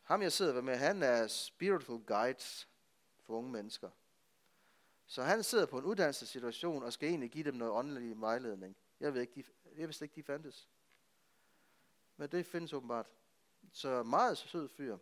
ham, 0.03 0.21
jeg 0.21 0.31
sidder 0.31 0.53
ved 0.53 0.61
med, 0.61 0.75
han 0.75 1.03
er 1.03 1.27
spiritual 1.27 1.99
guide 1.99 2.43
for 3.25 3.33
unge 3.33 3.51
mennesker. 3.51 3.89
Så 5.05 5.23
han 5.23 5.43
sidder 5.43 5.65
på 5.65 5.77
en 5.77 5.85
uddannelsessituation 5.85 6.83
og 6.83 6.93
skal 6.93 7.09
egentlig 7.09 7.31
give 7.31 7.43
dem 7.43 7.55
noget 7.55 7.73
åndelig 7.73 8.21
vejledning. 8.21 8.77
Jeg 8.99 9.13
ved 9.13 9.21
ikke, 9.21 9.33
de, 9.35 9.43
jeg 9.77 9.87
vidste 9.87 10.05
ikke, 10.05 10.15
de 10.15 10.23
fandtes. 10.23 10.69
Men 12.19 12.29
det 12.29 12.45
findes 12.45 12.73
åbenbart. 12.73 13.09
Så 13.71 14.03
meget 14.03 14.37
sød 14.37 14.69
fyr. 14.69 14.97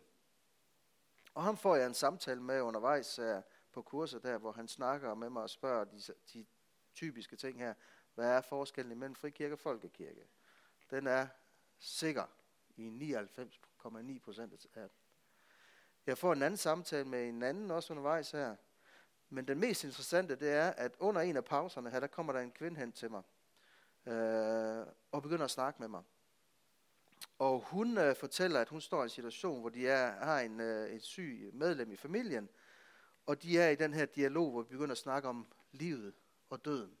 Og 1.34 1.42
ham 1.42 1.56
får 1.56 1.76
jeg 1.76 1.86
en 1.86 1.94
samtale 1.94 2.42
med 2.42 2.60
undervejs 2.60 3.16
her 3.16 3.42
på 3.72 3.82
kurset 3.82 4.22
der, 4.22 4.38
hvor 4.38 4.52
han 4.52 4.68
snakker 4.68 5.14
med 5.14 5.30
mig 5.30 5.42
og 5.42 5.50
spørger 5.50 5.84
de, 5.84 6.00
de 6.32 6.46
typiske 6.94 7.36
ting 7.36 7.58
her. 7.58 7.74
Hvad 8.14 8.30
er 8.30 8.40
forskellen 8.40 8.98
mellem 8.98 9.14
frikirke 9.14 9.54
og 9.54 9.58
folkekirke? 9.58 10.28
Den 10.90 11.06
er 11.06 11.26
sikker 11.78 12.24
i 12.76 12.88
99,9 12.88 14.18
procent 14.18 14.66
af 14.74 14.88
jeg 16.06 16.18
får 16.18 16.32
en 16.32 16.42
anden 16.42 16.58
samtale 16.58 17.04
med 17.04 17.28
en 17.28 17.42
anden 17.42 17.70
også 17.70 17.92
undervejs 17.92 18.30
her. 18.30 18.56
Men 19.28 19.48
den 19.48 19.60
mest 19.60 19.84
interessante, 19.84 20.36
det 20.36 20.52
er, 20.52 20.70
at 20.70 20.96
under 20.98 21.20
en 21.20 21.36
af 21.36 21.44
pauserne 21.44 21.90
her, 21.90 22.00
der 22.00 22.06
kommer 22.06 22.32
der 22.32 22.40
en 22.40 22.52
kvinde 22.52 22.76
hen 22.76 22.92
til 22.92 23.10
mig. 23.10 23.22
Øh, 24.06 24.86
og 25.12 25.22
begynder 25.22 25.44
at 25.44 25.50
snakke 25.50 25.82
med 25.82 25.88
mig. 25.88 26.02
Og 27.38 27.60
hun 27.60 27.98
øh, 27.98 28.16
fortæller, 28.16 28.60
at 28.60 28.68
hun 28.68 28.80
står 28.80 29.00
i 29.00 29.04
en 29.04 29.10
situation, 29.10 29.60
hvor 29.60 29.68
de 29.68 29.88
er, 29.88 30.24
har 30.24 30.40
en, 30.40 30.60
øh, 30.60 30.90
et 30.90 31.02
syg 31.02 31.50
medlem 31.52 31.92
i 31.92 31.96
familien. 31.96 32.48
Og 33.26 33.42
de 33.42 33.58
er 33.58 33.68
i 33.68 33.74
den 33.74 33.94
her 33.94 34.06
dialog, 34.06 34.50
hvor 34.50 34.62
vi 34.62 34.68
begynder 34.68 34.92
at 34.92 34.98
snakke 34.98 35.28
om 35.28 35.46
livet 35.72 36.14
og 36.50 36.64
døden. 36.64 36.98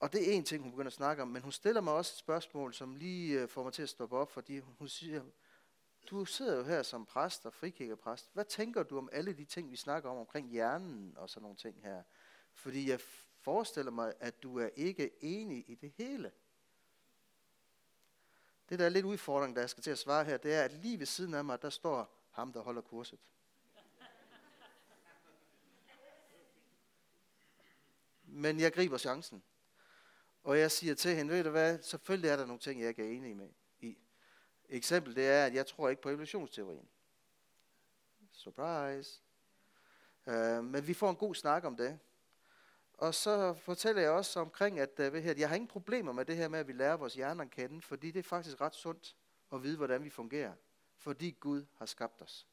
Og 0.00 0.12
det 0.12 0.28
er 0.28 0.32
en 0.32 0.44
ting, 0.44 0.62
hun 0.62 0.72
begynder 0.72 0.90
at 0.90 0.92
snakke 0.92 1.22
om, 1.22 1.28
men 1.28 1.42
hun 1.42 1.52
stiller 1.52 1.80
mig 1.80 1.92
også 1.92 2.12
et 2.14 2.18
spørgsmål, 2.18 2.74
som 2.74 2.96
lige 2.96 3.40
øh, 3.40 3.48
får 3.48 3.62
mig 3.62 3.72
til 3.72 3.82
at 3.82 3.88
stoppe 3.88 4.16
op, 4.16 4.30
fordi 4.30 4.58
hun 4.58 4.88
siger, 4.88 5.22
du 6.10 6.24
sidder 6.24 6.56
jo 6.56 6.62
her 6.62 6.82
som 6.82 7.06
præst 7.06 7.46
og 7.46 7.54
frikirkepræst. 7.54 8.30
Hvad 8.32 8.44
tænker 8.44 8.82
du 8.82 8.98
om 8.98 9.08
alle 9.12 9.32
de 9.32 9.44
ting, 9.44 9.70
vi 9.70 9.76
snakker 9.76 10.10
om 10.10 10.16
omkring 10.16 10.50
hjernen 10.50 11.14
og 11.16 11.30
sådan 11.30 11.42
nogle 11.42 11.56
ting 11.56 11.82
her? 11.82 12.02
Fordi 12.54 12.90
jeg 12.90 13.00
forestiller 13.40 13.92
mig, 13.92 14.12
at 14.20 14.42
du 14.42 14.58
er 14.58 14.68
ikke 14.76 15.10
enig 15.20 15.70
i 15.70 15.74
det 15.74 15.92
hele. 15.96 16.32
Det, 18.68 18.78
der 18.78 18.84
er 18.84 18.88
lidt 18.88 19.06
udfordring, 19.06 19.56
der 19.56 19.62
jeg 19.62 19.70
skal 19.70 19.82
til 19.82 19.90
at 19.90 19.98
svare 19.98 20.24
her, 20.24 20.36
det 20.36 20.54
er, 20.54 20.62
at 20.62 20.72
lige 20.72 20.98
ved 20.98 21.06
siden 21.06 21.34
af 21.34 21.44
mig, 21.44 21.62
der 21.62 21.70
står 21.70 22.14
ham, 22.30 22.52
der 22.52 22.60
holder 22.60 22.82
kurset. 22.82 23.18
Men 28.24 28.60
jeg 28.60 28.72
griber 28.72 28.98
chancen. 28.98 29.42
Og 30.44 30.58
jeg 30.58 30.70
siger 30.70 30.94
til 30.94 31.16
hende, 31.16 31.32
ved 31.32 31.44
du 31.44 31.50
hvad, 31.50 31.82
selvfølgelig 31.82 32.30
er 32.30 32.36
der 32.36 32.46
nogle 32.46 32.60
ting, 32.60 32.80
jeg 32.80 32.88
ikke 32.88 33.02
er 33.02 33.16
enig 33.16 33.36
med 33.36 33.48
i. 33.80 33.98
eksempel, 34.68 35.16
det 35.16 35.28
er, 35.28 35.46
at 35.46 35.54
jeg 35.54 35.66
tror 35.66 35.88
ikke 35.88 36.02
på 36.02 36.08
evolutionsteorien. 36.08 36.88
Surprise. 38.32 39.20
Uh, 40.26 40.64
men 40.64 40.86
vi 40.86 40.94
får 40.94 41.10
en 41.10 41.16
god 41.16 41.34
snak 41.34 41.64
om 41.64 41.76
det. 41.76 41.98
Og 42.98 43.14
så 43.14 43.54
fortæller 43.54 44.02
jeg 44.02 44.10
også 44.10 44.40
omkring, 44.40 44.78
at 44.78 45.00
øh, 45.00 45.12
ved 45.12 45.22
her, 45.22 45.34
jeg 45.36 45.48
har 45.48 45.56
ingen 45.56 45.68
problemer 45.68 46.12
med 46.12 46.24
det 46.24 46.36
her 46.36 46.48
med, 46.48 46.58
at 46.58 46.68
vi 46.68 46.72
lærer 46.72 46.96
vores 46.96 47.14
hjerner 47.14 47.44
at 47.44 47.50
kende, 47.50 47.82
fordi 47.82 48.10
det 48.10 48.18
er 48.18 48.22
faktisk 48.22 48.60
ret 48.60 48.74
sundt 48.74 49.16
at 49.52 49.62
vide, 49.62 49.76
hvordan 49.76 50.04
vi 50.04 50.10
fungerer. 50.10 50.52
Fordi 50.96 51.36
Gud 51.40 51.64
har 51.78 51.86
skabt 51.86 52.22
os. 52.22 52.46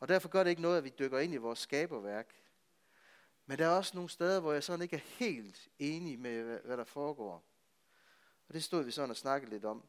Og 0.00 0.08
derfor 0.08 0.28
gør 0.28 0.42
det 0.42 0.50
ikke 0.50 0.62
noget, 0.62 0.78
at 0.78 0.84
vi 0.84 0.92
dykker 0.98 1.18
ind 1.18 1.34
i 1.34 1.36
vores 1.36 1.58
skaberværk. 1.58 2.34
Men 3.46 3.58
der 3.58 3.66
er 3.66 3.76
også 3.76 3.92
nogle 3.94 4.10
steder, 4.10 4.40
hvor 4.40 4.52
jeg 4.52 4.62
sådan 4.62 4.82
ikke 4.82 4.96
er 4.96 5.00
helt 5.00 5.68
enig 5.78 6.18
med, 6.18 6.60
hvad 6.60 6.76
der 6.76 6.84
foregår. 6.84 7.44
Og 8.48 8.54
det 8.54 8.64
stod 8.64 8.84
vi 8.84 8.90
sådan 8.90 9.10
og 9.10 9.16
snakkede 9.16 9.50
lidt 9.50 9.64
om. 9.64 9.84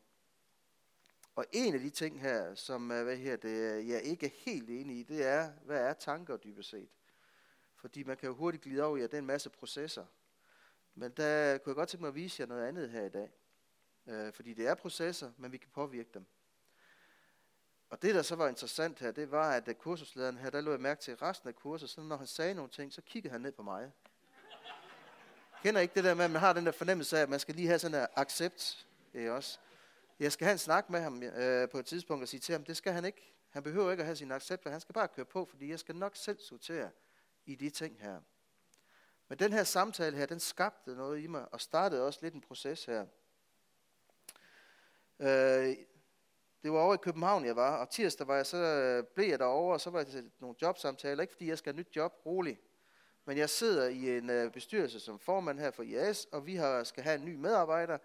Og 1.36 1.46
en 1.52 1.74
af 1.74 1.80
de 1.80 1.90
ting 1.90 2.22
her, 2.22 2.56
som 2.56 2.88
hvad 2.88 3.18
her, 3.18 3.36
det, 3.36 3.88
jeg 3.88 4.02
ikke 4.04 4.26
er 4.26 4.32
helt 4.34 4.70
enig 4.70 4.98
i, 4.98 5.04
det 5.04 5.26
er, 5.26 5.52
hvad 5.66 5.82
er 5.82 5.94
tanker 5.94 6.38
dybest 6.38 6.70
set? 6.70 6.90
Fordi 7.86 8.04
man 8.04 8.18
kan 8.18 8.28
jo 8.28 8.36
hurtigt 8.36 8.64
glide 8.64 8.84
over 8.84 8.98
i, 8.98 9.02
at 9.02 9.12
det 9.12 9.18
er 9.18 9.22
en 9.22 9.26
masse 9.26 9.50
processer. 9.50 10.06
Men 10.96 11.12
der 11.12 11.58
kunne 11.58 11.72
jeg 11.72 11.76
godt 11.76 11.90
tænke 11.90 12.02
mig 12.02 12.08
at 12.08 12.16
vise 12.16 12.42
jer 12.42 12.48
noget 12.48 12.68
andet 12.68 12.90
her 12.90 13.06
i 13.06 13.10
dag. 13.10 13.32
Øh, 14.08 14.34
fordi 14.34 14.54
det 14.54 14.68
er 14.68 14.76
processer, 14.76 15.32
men 15.38 15.52
vi 15.52 15.58
kan 15.58 15.70
påvirke 15.74 16.10
dem. 16.14 16.26
Og 17.90 18.02
det, 18.02 18.16
der 18.16 18.22
så 18.22 18.36
var 18.36 18.48
interessant 18.48 19.00
her, 19.00 19.12
det 19.12 19.32
var, 19.32 19.52
at 19.52 19.78
kursuslederen 19.80 20.38
her, 20.38 20.50
der 20.50 20.62
lå 20.62 20.72
jeg 20.72 20.80
mærke 20.80 21.02
til 21.02 21.16
resten 21.16 21.50
af 21.50 21.56
kurset, 21.56 21.90
så 21.90 22.02
når 22.02 22.18
han 22.18 22.28
sagde 22.28 22.54
nogle 22.54 22.70
ting, 22.72 22.94
så 22.94 23.02
kiggede 23.02 23.32
han 23.32 23.42
ned 23.42 23.52
på 23.52 23.64
mig. 23.64 23.92
Kender 25.64 25.82
ikke 25.82 25.96
det 25.96 26.04
der 26.04 26.14
med, 26.14 26.26
at 26.26 26.32
man 26.32 26.42
har 26.42 26.54
den 26.54 26.66
der 26.66 26.72
fornemmelse 26.72 27.18
af, 27.18 27.22
at 27.22 27.30
man 27.30 27.40
skal 27.40 27.56
lige 27.56 27.68
have 27.68 27.80
sådan 27.80 28.02
en 28.02 28.08
accept, 28.16 28.88
det 29.14 29.32
også. 29.32 29.60
Jeg 30.20 30.32
skal 30.32 30.46
have 30.46 30.54
en 30.54 30.60
snak 30.60 30.90
med 30.90 31.02
ham 31.02 31.24
øh, 31.24 31.70
på 31.70 31.80
et 31.80 31.86
tidspunkt 31.86 32.22
og 32.22 32.28
sige 32.28 32.40
til 32.40 32.54
ham, 32.54 32.64
det 32.64 32.78
skal 32.78 32.94
han 32.94 33.06
ikke. 33.06 33.34
Han 33.50 33.64
behøver 33.64 33.92
ikke 33.92 34.02
at 34.02 34.08
have 34.08 34.16
sin 34.16 34.32
accept, 34.32 34.70
han 34.70 34.82
skal 34.82 34.94
bare 34.94 35.08
køre 35.08 35.26
på, 35.26 35.46
fordi 35.46 35.70
jeg 35.70 35.80
skal 35.80 35.96
nok 35.96 36.16
selv 36.16 36.40
sortere 36.40 36.90
i 37.46 37.56
de 37.56 37.70
ting 37.70 38.02
her. 38.02 38.22
Men 39.28 39.40
den 39.40 39.54
her 39.54 39.64
samtale 39.64 40.18
her, 40.18 40.26
den 40.26 40.40
skabte 40.40 40.96
noget 40.96 41.20
i 41.24 41.28
mig, 41.28 41.54
og 41.54 41.62
startede 41.62 42.06
også 42.06 42.20
lidt 42.22 42.34
en 42.34 42.42
proces 42.42 42.86
her. 42.86 43.06
Øh, 45.20 45.76
det 46.64 46.74
var 46.74 46.80
over 46.80 46.94
i 46.94 46.98
København, 46.98 47.46
jeg 47.46 47.56
var, 47.56 47.78
og 47.78 47.90
tirsdag 47.90 48.28
var 48.28 48.36
jeg, 48.36 48.46
så 48.46 48.58
øh, 48.58 49.04
blev 49.04 49.30
jeg 49.30 49.40
derovre, 49.40 49.74
og 49.74 49.82
så 49.82 49.90
var 49.90 50.00
jeg 50.00 50.08
til 50.08 50.32
nogle 50.40 50.56
jobsamtaler, 50.62 51.22
ikke 51.22 51.34
fordi 51.34 51.50
jeg 51.50 51.58
skal 51.58 51.74
have 51.74 51.80
nyt 51.80 51.96
job, 51.96 52.14
rolig. 52.26 52.60
Men 53.26 53.38
jeg 53.38 53.50
sidder 53.50 53.88
i 53.88 54.18
en 54.18 54.30
øh, 54.30 54.52
bestyrelse 54.52 55.00
som 55.00 55.20
formand 55.20 55.60
her 55.60 55.72
for 55.72 55.84
IAS, 55.84 56.26
og 56.32 56.46
vi 56.46 56.56
har, 56.56 56.84
skal 56.84 57.04
have 57.04 57.20
en 57.20 57.26
ny 57.26 57.36
medarbejder, 57.36 57.98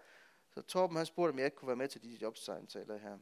så 0.49 0.61
Torben 0.61 0.97
han 0.97 1.05
spurgte, 1.05 1.31
om 1.31 1.37
jeg 1.37 1.45
ikke 1.45 1.57
kunne 1.57 1.67
være 1.67 1.75
med 1.75 1.87
til 1.87 2.03
de 2.03 2.17
jobsamtaler 2.21 2.97
her. 2.97 3.17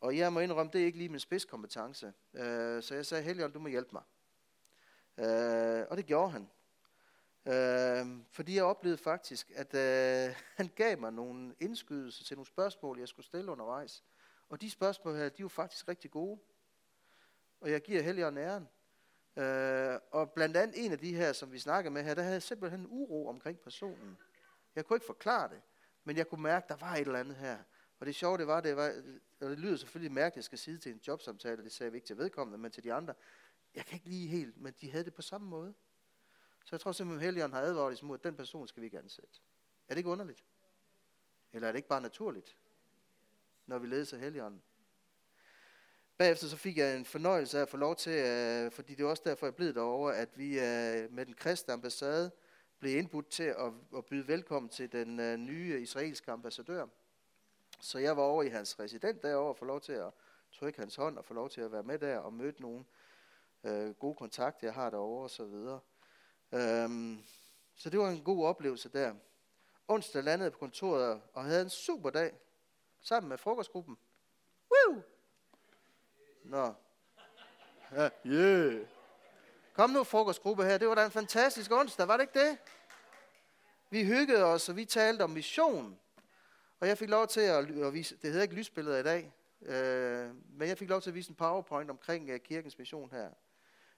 Og 0.00 0.16
jeg 0.16 0.32
må 0.32 0.40
indrømme, 0.40 0.72
det 0.72 0.80
er 0.80 0.86
ikke 0.86 0.98
lige 0.98 1.08
min 1.08 1.20
spidskompetence. 1.20 2.12
Øh, 2.34 2.82
så 2.82 2.94
jeg 2.94 3.06
sagde, 3.06 3.24
Helion, 3.24 3.52
du 3.52 3.58
må 3.58 3.68
hjælpe 3.68 3.90
mig. 3.92 4.02
Øh, 5.18 5.86
og 5.90 5.96
det 5.96 6.06
gjorde 6.06 6.30
han. 6.30 6.48
Øh, 7.46 8.24
fordi 8.30 8.56
jeg 8.56 8.64
oplevede 8.64 8.98
faktisk, 8.98 9.52
at 9.54 9.74
øh, 9.74 10.34
han 10.58 10.70
gav 10.76 10.98
mig 10.98 11.12
nogle 11.12 11.54
indskydelser 11.60 12.24
til 12.24 12.36
nogle 12.36 12.46
spørgsmål, 12.46 12.98
jeg 12.98 13.08
skulle 13.08 13.26
stille 13.26 13.52
undervejs. 13.52 14.04
Og 14.48 14.60
de 14.60 14.70
spørgsmål 14.70 15.16
her, 15.16 15.28
de 15.28 15.42
var 15.42 15.48
faktisk 15.48 15.88
rigtig 15.88 16.10
gode. 16.10 16.40
Og 17.60 17.70
jeg 17.70 17.80
giver 17.80 18.02
Helion 18.02 18.38
æren. 18.38 18.68
Øh, 19.36 19.98
og 20.10 20.30
blandt 20.30 20.56
andet 20.56 20.84
en 20.84 20.92
af 20.92 20.98
de 20.98 21.14
her, 21.14 21.32
som 21.32 21.52
vi 21.52 21.58
snakker 21.58 21.90
med 21.90 22.02
her, 22.02 22.14
der 22.14 22.22
havde 22.22 22.34
jeg 22.34 22.42
simpelthen 22.42 22.80
en 22.80 22.86
uro 22.90 23.28
omkring 23.28 23.60
personen. 23.60 24.18
Jeg 24.74 24.84
kunne 24.84 24.96
ikke 24.96 25.06
forklare 25.06 25.48
det. 25.48 25.62
Men 26.04 26.16
jeg 26.16 26.28
kunne 26.28 26.42
mærke, 26.42 26.66
der 26.68 26.76
var 26.76 26.94
et 26.94 27.00
eller 27.00 27.18
andet 27.18 27.36
her. 27.36 27.58
Og 28.00 28.06
det 28.06 28.14
sjove, 28.14 28.38
det 28.38 28.46
var, 28.46 28.60
det 28.60 28.76
var, 28.76 28.92
og 29.40 29.50
det 29.50 29.58
lyder 29.58 29.76
selvfølgelig 29.76 30.12
mærkeligt, 30.12 30.32
at 30.32 30.36
jeg 30.36 30.44
skal 30.44 30.58
sige 30.58 30.78
til 30.78 30.92
en 30.92 31.00
jobsamtale, 31.06 31.64
det 31.64 31.72
sagde 31.72 31.92
vi 31.92 31.96
ikke 31.96 32.06
til 32.06 32.18
vedkommende, 32.18 32.58
men 32.58 32.70
til 32.70 32.84
de 32.84 32.92
andre. 32.92 33.14
Jeg 33.74 33.86
kan 33.86 33.94
ikke 33.96 34.08
lige 34.08 34.28
helt, 34.28 34.60
men 34.60 34.74
de 34.80 34.90
havde 34.90 35.04
det 35.04 35.14
på 35.14 35.22
samme 35.22 35.48
måde. 35.48 35.74
Så 36.64 36.68
jeg 36.72 36.80
tror 36.80 36.92
simpelthen, 36.92 37.20
at 37.20 37.24
Helligånden 37.24 37.54
har 37.54 37.62
advaret 37.62 38.02
imod, 38.02 38.18
at 38.18 38.24
den 38.24 38.36
person 38.36 38.68
skal 38.68 38.80
vi 38.80 38.86
ikke 38.86 38.98
ansætte. 38.98 39.40
Er 39.88 39.94
det 39.94 39.98
ikke 39.98 40.10
underligt? 40.10 40.44
Eller 41.52 41.68
er 41.68 41.72
det 41.72 41.78
ikke 41.78 41.88
bare 41.88 42.00
naturligt, 42.00 42.56
når 43.66 43.78
vi 43.78 43.86
ledes 43.86 44.12
af 44.12 44.18
Helligånden? 44.20 44.62
Bagefter 46.18 46.46
så 46.46 46.56
fik 46.56 46.78
jeg 46.78 46.96
en 46.96 47.04
fornøjelse 47.04 47.58
af 47.58 47.62
at 47.62 47.68
få 47.68 47.76
lov 47.76 47.96
til, 47.96 48.12
uh, 48.12 48.72
fordi 48.72 48.94
det 48.94 49.04
er 49.04 49.08
også 49.08 49.22
derfor, 49.26 49.46
jeg 49.46 49.54
blev 49.54 49.74
derovre, 49.74 50.16
at 50.16 50.38
vi 50.38 50.58
øh, 50.58 51.12
med 51.12 51.26
den 51.26 51.34
kristne 51.34 51.74
ambassade 51.74 52.30
blev 52.78 52.98
indbudt 52.98 53.28
til 53.28 53.42
at, 53.42 53.72
at 53.96 54.04
byde 54.04 54.28
velkommen 54.28 54.68
til 54.68 54.92
den 54.92 55.20
øh, 55.20 55.36
nye 55.36 55.80
israelske 55.80 56.32
ambassadør. 56.32 56.86
Så 57.80 57.98
jeg 57.98 58.16
var 58.16 58.22
over 58.22 58.42
i 58.42 58.48
hans 58.48 58.80
resident 58.80 59.22
derovre 59.22 59.48
og 59.48 59.56
få 59.56 59.64
lov 59.64 59.80
til 59.80 59.92
at 59.92 60.10
trykke 60.52 60.78
hans 60.78 60.96
hånd 60.96 61.18
og 61.18 61.24
få 61.24 61.34
lov 61.34 61.50
til 61.50 61.60
at 61.60 61.72
være 61.72 61.82
med 61.82 61.98
der 61.98 62.18
og 62.18 62.32
møde 62.32 62.54
nogen, 62.58 62.86
øh, 63.64 63.94
gode 63.94 64.14
kontakter, 64.14 64.66
jeg 64.66 64.74
har 64.74 64.90
derovre 64.90 65.24
og 65.24 65.30
så 65.30 65.44
videre. 65.44 65.80
Um, 66.84 67.24
så 67.76 67.90
det 67.90 68.00
var 68.00 68.10
en 68.10 68.24
god 68.24 68.46
oplevelse 68.46 68.88
der. 68.88 69.14
Onsdag 69.88 70.24
landede 70.24 70.50
på 70.50 70.58
kontoret 70.58 71.20
og 71.32 71.44
havde 71.44 71.62
en 71.62 71.70
super 71.70 72.10
dag 72.10 72.34
sammen 73.00 73.28
med 73.28 73.38
frokostgruppen. 73.38 73.98
Woo! 74.70 75.02
Nå. 76.44 76.74
Ja, 77.92 78.08
yeah. 78.26 78.86
Kom 79.72 79.90
nu, 79.90 80.04
frokostgruppe 80.04 80.64
her. 80.64 80.78
Det 80.78 80.88
var 80.88 80.94
da 80.94 81.04
en 81.04 81.10
fantastisk 81.10 81.72
onsdag, 81.72 82.08
var 82.08 82.16
det 82.16 82.22
ikke 82.22 82.40
det? 82.40 82.58
Vi 83.90 84.04
hyggede 84.04 84.44
os, 84.44 84.68
og 84.68 84.76
vi 84.76 84.84
talte 84.84 85.22
om 85.22 85.30
mission. 85.30 85.98
Og 86.80 86.88
jeg 86.88 86.98
fik 86.98 87.08
lov 87.08 87.26
til 87.26 87.40
at, 87.40 87.70
at 87.70 87.92
vise, 87.92 88.16
det 88.16 88.30
hedder 88.30 88.42
ikke 88.42 88.54
lysbilleder 88.54 88.98
i 88.98 89.02
dag, 89.02 89.32
øh, 89.62 90.30
men 90.58 90.68
jeg 90.68 90.78
fik 90.78 90.88
lov 90.88 91.00
til 91.00 91.10
at 91.10 91.14
vise 91.14 91.30
en 91.30 91.36
powerpoint 91.36 91.90
omkring 91.90 92.32
uh, 92.32 92.36
kirkens 92.36 92.78
mission 92.78 93.10
her. 93.10 93.30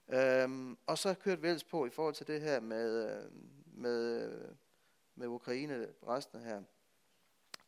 Øhm, 0.09 0.79
og 0.87 0.99
så 0.99 1.15
kørte 1.15 1.43
vi 1.43 1.49
ellers 1.49 1.65
på 1.65 1.87
i 1.87 1.91
forhold 1.91 2.15
til 2.15 2.27
det 2.27 2.41
her 2.41 2.61
med, 2.61 3.11
øh, 3.11 3.31
med, 3.67 4.29
øh, 4.33 4.55
med 5.15 5.27
Ukraine, 5.27 5.89
resten 6.09 6.41
her. 6.41 6.63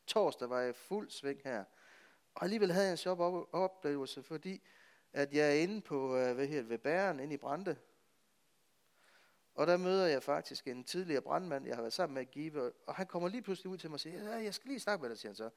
Torsdag 0.06 0.50
var 0.50 0.60
jeg 0.60 0.76
fuld 0.76 1.10
sving 1.10 1.40
her. 1.44 1.64
Og 2.34 2.42
alligevel 2.42 2.72
havde 2.72 2.86
jeg 2.86 2.92
en 2.92 2.96
sjov 2.96 3.48
oplevelse, 3.52 4.22
fordi 4.22 4.62
at 5.12 5.34
jeg 5.34 5.48
er 5.48 5.62
inde 5.62 5.80
på, 5.80 6.16
øh, 6.16 6.34
hvad 6.34 6.46
hedder 6.46 6.62
ved 6.62 6.78
bæren, 6.78 7.20
inde 7.20 7.34
i 7.34 7.36
Brande. 7.36 7.76
Og 9.54 9.66
der 9.66 9.76
møder 9.76 10.06
jeg 10.06 10.22
faktisk 10.22 10.66
en 10.66 10.84
tidligere 10.84 11.22
brandmand, 11.22 11.66
jeg 11.66 11.74
har 11.74 11.82
været 11.82 11.92
sammen 11.92 12.14
med 12.14 12.22
at 12.22 12.30
give, 12.30 12.72
og 12.86 12.94
han 12.94 13.06
kommer 13.06 13.28
lige 13.28 13.42
pludselig 13.42 13.70
ud 13.70 13.78
til 13.78 13.90
mig 13.90 13.94
og 13.94 14.00
siger, 14.00 14.22
ja, 14.22 14.42
jeg 14.42 14.54
skal 14.54 14.68
lige 14.68 14.80
snakke 14.80 15.02
med 15.02 15.10
dig, 15.10 15.18
siger 15.18 15.30
han 15.30 15.36
så. 15.36 15.50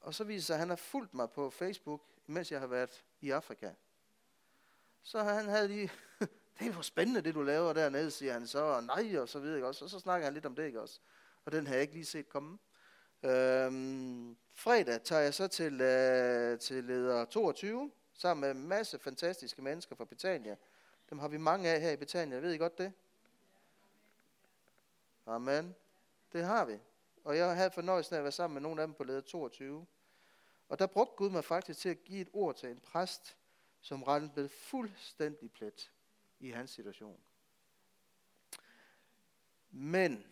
Og 0.00 0.14
så 0.14 0.24
viser 0.24 0.46
sig, 0.46 0.54
at 0.54 0.60
han 0.60 0.68
har 0.68 0.76
fulgt 0.76 1.14
mig 1.14 1.30
på 1.30 1.50
Facebook, 1.50 2.02
mens 2.26 2.52
jeg 2.52 2.60
har 2.60 2.66
været 2.66 3.04
i 3.20 3.30
Afrika. 3.30 3.70
Så 5.02 5.22
han 5.22 5.48
havde 5.48 5.68
lige, 5.68 5.90
det 6.58 6.68
er 6.68 6.72
for 6.72 6.82
spændende, 6.82 7.20
det 7.20 7.34
du 7.34 7.42
laver 7.42 7.72
dernede, 7.72 8.10
siger 8.10 8.32
han 8.32 8.46
så, 8.46 8.62
og 8.62 8.84
nej, 8.84 9.18
og 9.18 9.28
så 9.28 9.40
videre, 9.40 9.66
også. 9.66 9.84
Og 9.84 9.90
så 9.90 9.98
snakker 9.98 10.24
han 10.24 10.34
lidt 10.34 10.46
om 10.46 10.54
det, 10.54 10.66
ikke 10.66 10.80
også? 10.80 11.00
Og 11.44 11.52
den 11.52 11.66
har 11.66 11.74
jeg 11.74 11.82
ikke 11.82 11.94
lige 11.94 12.04
set 12.04 12.28
komme. 12.28 12.58
Øhm, 13.22 14.36
fredag 14.54 15.02
tager 15.02 15.22
jeg 15.22 15.34
så 15.34 15.48
til, 15.48 15.80
øh, 15.80 16.58
til 16.58 16.84
leder 16.84 17.24
22, 17.24 17.90
sammen 18.14 18.40
med 18.40 18.50
en 18.50 18.68
masse 18.68 18.98
fantastiske 18.98 19.62
mennesker 19.62 19.96
fra 19.96 20.04
Betania. 20.04 20.56
Dem 21.10 21.18
har 21.18 21.28
vi 21.28 21.36
mange 21.36 21.68
af 21.68 21.80
her 21.80 21.90
i 21.90 21.96
Betania, 21.96 22.38
ved 22.38 22.52
I 22.52 22.56
godt 22.56 22.78
det? 22.78 22.92
Amen. 25.26 25.74
Det 26.32 26.44
har 26.44 26.64
vi. 26.64 26.78
Og 27.24 27.36
jeg 27.36 27.56
havde 27.56 27.70
fornøjelsen 27.70 28.14
af 28.14 28.18
at 28.18 28.24
være 28.24 28.32
sammen 28.32 28.54
med 28.54 28.62
nogle 28.62 28.82
af 28.82 28.88
dem 28.88 28.94
på 28.94 29.04
leder 29.04 29.20
22. 29.20 29.86
Og 30.68 30.78
der 30.78 30.86
brugte 30.86 31.14
Gud 31.16 31.30
mig 31.30 31.44
faktisk 31.44 31.80
til 31.80 31.88
at 31.88 32.04
give 32.04 32.20
et 32.20 32.28
ord 32.32 32.56
til 32.56 32.68
en 32.68 32.80
præst, 32.80 33.36
som 33.80 34.30
blev 34.34 34.48
fuldstændig 34.48 35.52
plet 35.52 35.92
i 36.40 36.50
hans 36.50 36.70
situation. 36.70 37.20
Men 39.70 40.26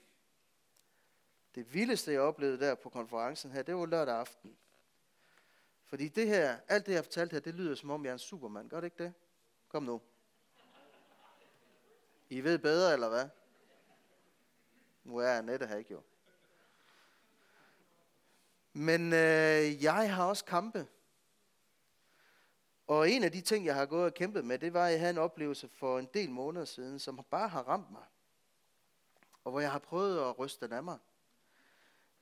det 1.55 1.75
vildeste, 1.75 2.13
jeg 2.13 2.21
oplevede 2.21 2.59
der 2.59 2.75
på 2.75 2.89
konferencen 2.89 3.51
her, 3.51 3.63
det 3.63 3.77
var 3.77 3.87
lørdag 3.87 4.15
aften. 4.15 4.57
Fordi 5.85 6.09
det 6.09 6.27
her, 6.27 6.59
alt 6.69 6.87
det, 6.87 6.93
jeg 6.93 6.99
har 6.99 7.03
fortalt 7.03 7.33
her, 7.33 7.41
det 7.41 7.55
lyder 7.55 7.75
som 7.75 7.91
om, 7.91 8.05
jeg 8.05 8.11
er 8.11 8.15
en 8.15 8.19
supermand. 8.19 8.71
Gør 8.71 8.81
det 8.81 8.87
ikke 8.87 9.05
det? 9.05 9.15
Kom 9.69 9.83
nu. 9.83 10.03
I 12.31 12.41
ved 12.41 12.59
bedre, 12.59 12.93
eller 12.93 13.09
hvad? 13.09 13.29
Nu 15.05 15.17
er 15.17 15.33
Annette 15.33 15.67
her 15.67 15.77
ikke 15.77 15.93
jo. 15.93 16.03
Men 18.73 19.13
øh, 19.13 19.83
jeg 19.85 20.15
har 20.15 20.25
også 20.25 20.45
kampe. 20.45 20.87
Og 22.89 23.11
en 23.11 23.25
af 23.25 23.33
de 23.33 23.41
ting, 23.41 23.67
jeg 23.67 23.75
har 23.75 23.87
gået 23.87 24.05
og 24.05 24.15
kæmpet 24.15 24.45
med, 24.45 24.59
det 24.59 24.73
var, 24.73 24.87
at 24.87 24.93
jeg 24.93 25.01
havde 25.01 25.11
en 25.11 25.19
oplevelse 25.19 25.69
for 25.69 25.99
en 25.99 26.09
del 26.15 26.31
måneder 26.31 26.65
siden, 26.65 26.99
som 26.99 27.25
bare 27.31 27.49
har 27.49 27.63
ramt 27.63 27.91
mig. 27.91 28.05
Og 29.45 29.51
hvor 29.51 29.61
jeg 29.61 29.73
har 29.73 29.79
prøvet 29.79 30.21
at 30.21 30.39
ryste 30.39 30.67
den 30.67 30.75
af 30.75 30.83
mig. 30.83 30.99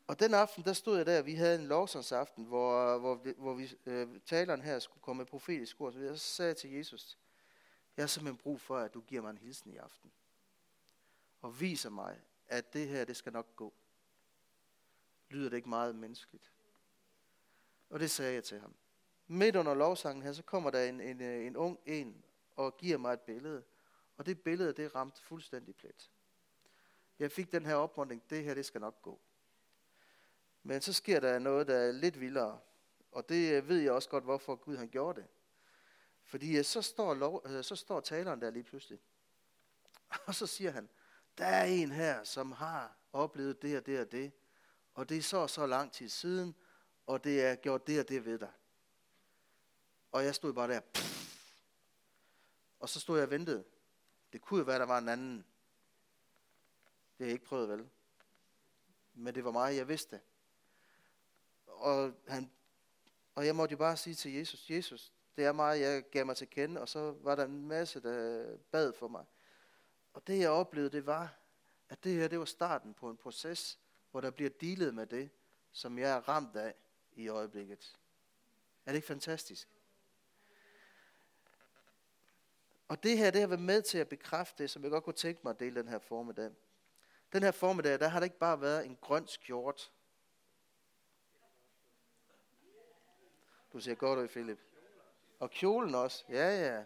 Og 0.06 0.20
den 0.20 0.34
aften, 0.34 0.64
der 0.64 0.72
stod 0.72 0.96
jeg 0.96 1.06
der, 1.06 1.22
vi 1.22 1.34
havde 1.34 1.60
en 1.60 1.66
lovsangsaften, 1.66 2.44
hvor, 2.44 2.98
hvor, 2.98 3.32
hvor 3.36 3.54
vi, 3.54 3.74
øh, 3.86 4.20
taleren 4.26 4.62
her 4.62 4.78
skulle 4.78 5.02
komme 5.02 5.20
med 5.20 5.26
profetisk 5.26 5.80
ord. 5.80 5.92
Så, 5.92 6.16
så 6.16 6.34
sagde 6.34 6.48
jeg 6.48 6.56
til 6.56 6.70
Jesus, 6.70 7.18
jeg 7.96 8.02
har 8.02 8.06
simpelthen 8.06 8.42
brug 8.42 8.60
for, 8.60 8.78
at 8.78 8.94
du 8.94 9.00
giver 9.00 9.22
mig 9.22 9.30
en 9.30 9.38
hilsen 9.38 9.70
i 9.70 9.76
aften. 9.76 10.12
Og 11.42 11.60
viser 11.60 11.90
mig, 11.90 12.20
at 12.46 12.72
det 12.72 12.88
her, 12.88 13.04
det 13.04 13.16
skal 13.16 13.32
nok 13.32 13.56
gå. 13.56 13.74
Lyder 15.28 15.48
det 15.48 15.56
ikke 15.56 15.68
meget 15.68 15.94
menneskeligt? 15.94 16.52
Og 17.90 18.00
det 18.00 18.10
sagde 18.10 18.34
jeg 18.34 18.44
til 18.44 18.60
ham. 18.60 18.74
Midt 19.26 19.56
under 19.56 19.74
lovsangen 19.74 20.22
her, 20.22 20.32
så 20.32 20.42
kommer 20.42 20.70
der 20.70 20.84
en, 20.84 21.00
en, 21.00 21.20
øh, 21.20 21.46
en 21.46 21.56
ung 21.56 21.78
en 21.86 22.24
og 22.56 22.76
giver 22.76 22.98
mig 22.98 23.12
et 23.12 23.20
billede. 23.20 23.64
Og 24.16 24.26
det 24.26 24.40
billede, 24.40 24.72
det 24.72 24.94
ramte 24.94 25.22
fuldstændig 25.22 25.76
plet. 25.76 26.10
Jeg 27.18 27.32
fik 27.32 27.52
den 27.52 27.66
her 27.66 27.74
opmuntring, 27.74 28.22
det 28.30 28.44
her, 28.44 28.54
det 28.54 28.66
skal 28.66 28.80
nok 28.80 29.02
gå. 29.02 29.20
Men 30.62 30.80
så 30.80 30.92
sker 30.92 31.20
der 31.20 31.38
noget, 31.38 31.66
der 31.66 31.76
er 31.76 31.92
lidt 31.92 32.20
vildere. 32.20 32.60
Og 33.12 33.28
det 33.28 33.52
øh, 33.52 33.68
ved 33.68 33.80
jeg 33.80 33.92
også 33.92 34.08
godt, 34.08 34.24
hvorfor 34.24 34.54
Gud 34.54 34.76
han 34.76 34.88
gjorde 34.88 35.20
det. 35.20 35.28
Fordi 36.22 36.58
øh, 36.58 36.64
så 36.64 36.82
står, 36.82 37.14
lov, 37.14 37.62
så 37.62 37.76
står 37.76 38.00
taleren 38.00 38.40
der 38.40 38.50
lige 38.50 38.62
pludselig. 38.62 39.00
Og 40.26 40.34
så 40.34 40.46
siger 40.46 40.70
han, 40.70 40.88
der 41.38 41.46
er 41.46 41.64
en 41.64 41.92
her, 41.92 42.24
som 42.24 42.52
har 42.52 42.96
oplevet 43.12 43.62
det 43.62 43.76
og 43.76 43.86
det 43.86 44.00
og 44.00 44.12
det. 44.12 44.32
Og 44.94 45.08
det 45.08 45.16
er 45.16 45.22
så 45.22 45.46
så 45.46 45.66
lang 45.66 45.92
tid 45.92 46.08
siden, 46.08 46.54
og 47.06 47.24
det 47.24 47.44
er 47.44 47.54
gjort 47.54 47.86
det 47.86 48.00
og 48.00 48.08
det 48.08 48.24
ved 48.24 48.38
dig. 48.38 48.52
Og 50.16 50.24
jeg 50.24 50.34
stod 50.34 50.52
bare 50.52 50.68
der. 50.68 50.80
Pff. 50.80 51.44
Og 52.80 52.88
så 52.88 53.00
stod 53.00 53.16
jeg 53.16 53.24
og 53.24 53.30
ventede. 53.30 53.64
Det 54.32 54.40
kunne 54.40 54.58
jo 54.58 54.64
være, 54.64 54.78
der 54.78 54.86
var 54.86 54.98
en 54.98 55.08
anden. 55.08 55.36
Det 57.18 57.18
har 57.18 57.24
jeg 57.24 57.32
ikke 57.32 57.44
prøvet 57.44 57.68
vel. 57.68 57.88
Men 59.14 59.34
det 59.34 59.44
var 59.44 59.50
mig, 59.50 59.76
jeg 59.76 59.88
vidste 59.88 60.20
og, 61.86 62.12
han, 62.28 62.50
og 63.34 63.46
jeg 63.46 63.56
måtte 63.56 63.72
jo 63.72 63.76
bare 63.76 63.96
sige 63.96 64.14
til 64.14 64.32
Jesus, 64.32 64.70
Jesus, 64.70 65.12
det 65.36 65.44
er 65.44 65.52
mig, 65.52 65.80
jeg 65.80 66.10
gav 66.10 66.26
mig 66.26 66.36
til 66.36 66.50
kende, 66.50 66.80
og 66.80 66.88
så 66.88 67.14
var 67.20 67.34
der 67.34 67.44
en 67.44 67.68
masse, 67.68 68.00
der 68.00 68.46
bad 68.70 68.92
for 68.92 69.08
mig. 69.08 69.24
Og 70.12 70.26
det 70.26 70.38
jeg 70.38 70.50
oplevede, 70.50 70.90
det 70.90 71.06
var, 71.06 71.34
at 71.88 72.04
det 72.04 72.14
her, 72.14 72.28
det 72.28 72.38
var 72.38 72.44
starten 72.44 72.94
på 72.94 73.10
en 73.10 73.16
proces, 73.16 73.78
hvor 74.10 74.20
der 74.20 74.30
bliver 74.30 74.50
dealet 74.50 74.94
med 74.94 75.06
det, 75.06 75.30
som 75.72 75.98
jeg 75.98 76.10
er 76.10 76.28
ramt 76.28 76.56
af 76.56 76.74
i 77.12 77.28
øjeblikket. 77.28 77.98
Er 78.86 78.92
det 78.92 78.96
ikke 78.96 79.06
fantastisk? 79.06 79.75
Og 82.88 83.02
det 83.02 83.18
her, 83.18 83.30
det 83.30 83.40
har 83.40 83.48
været 83.48 83.60
med 83.60 83.82
til 83.82 83.98
at 83.98 84.08
bekræfte 84.08 84.62
det, 84.62 84.70
som 84.70 84.82
jeg 84.82 84.90
godt 84.90 85.04
kunne 85.04 85.14
tænke 85.14 85.40
mig 85.44 85.50
at 85.50 85.60
dele 85.60 85.80
den 85.80 85.88
her 85.88 85.98
formiddag. 85.98 86.50
Den 87.32 87.42
her 87.42 87.50
formiddag, 87.50 88.00
der 88.00 88.08
har 88.08 88.20
det 88.20 88.26
ikke 88.26 88.38
bare 88.38 88.60
været 88.60 88.86
en 88.86 88.98
grøn 89.00 89.28
skjort, 89.28 89.90
Du 93.76 93.80
ser 93.80 93.94
godt 93.94 94.18
ud, 94.18 94.28
Philip. 94.28 94.58
Og 95.38 95.50
kjolen 95.50 95.94
også. 95.94 96.24
Ja, 96.28 96.66
ja. 96.66 96.84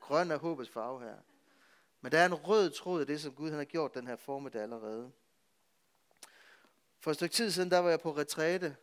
Grøn 0.00 0.30
er 0.30 0.36
håbets 0.36 0.70
farve 0.70 1.00
her. 1.00 1.16
Men 2.00 2.12
der 2.12 2.18
er 2.18 2.26
en 2.26 2.34
rød 2.34 2.70
tråd 2.70 3.02
i 3.02 3.04
det, 3.04 3.20
som 3.20 3.34
Gud 3.34 3.50
han 3.50 3.58
har 3.58 3.64
gjort 3.64 3.94
den 3.94 4.06
her 4.06 4.16
formiddag 4.16 4.62
allerede. 4.62 5.12
For 6.98 7.10
et 7.10 7.16
stykke 7.16 7.34
tid 7.34 7.50
siden, 7.50 7.70
der 7.70 7.78
var 7.78 7.90
jeg 7.90 8.00
på 8.00 8.16
retræte. 8.16 8.76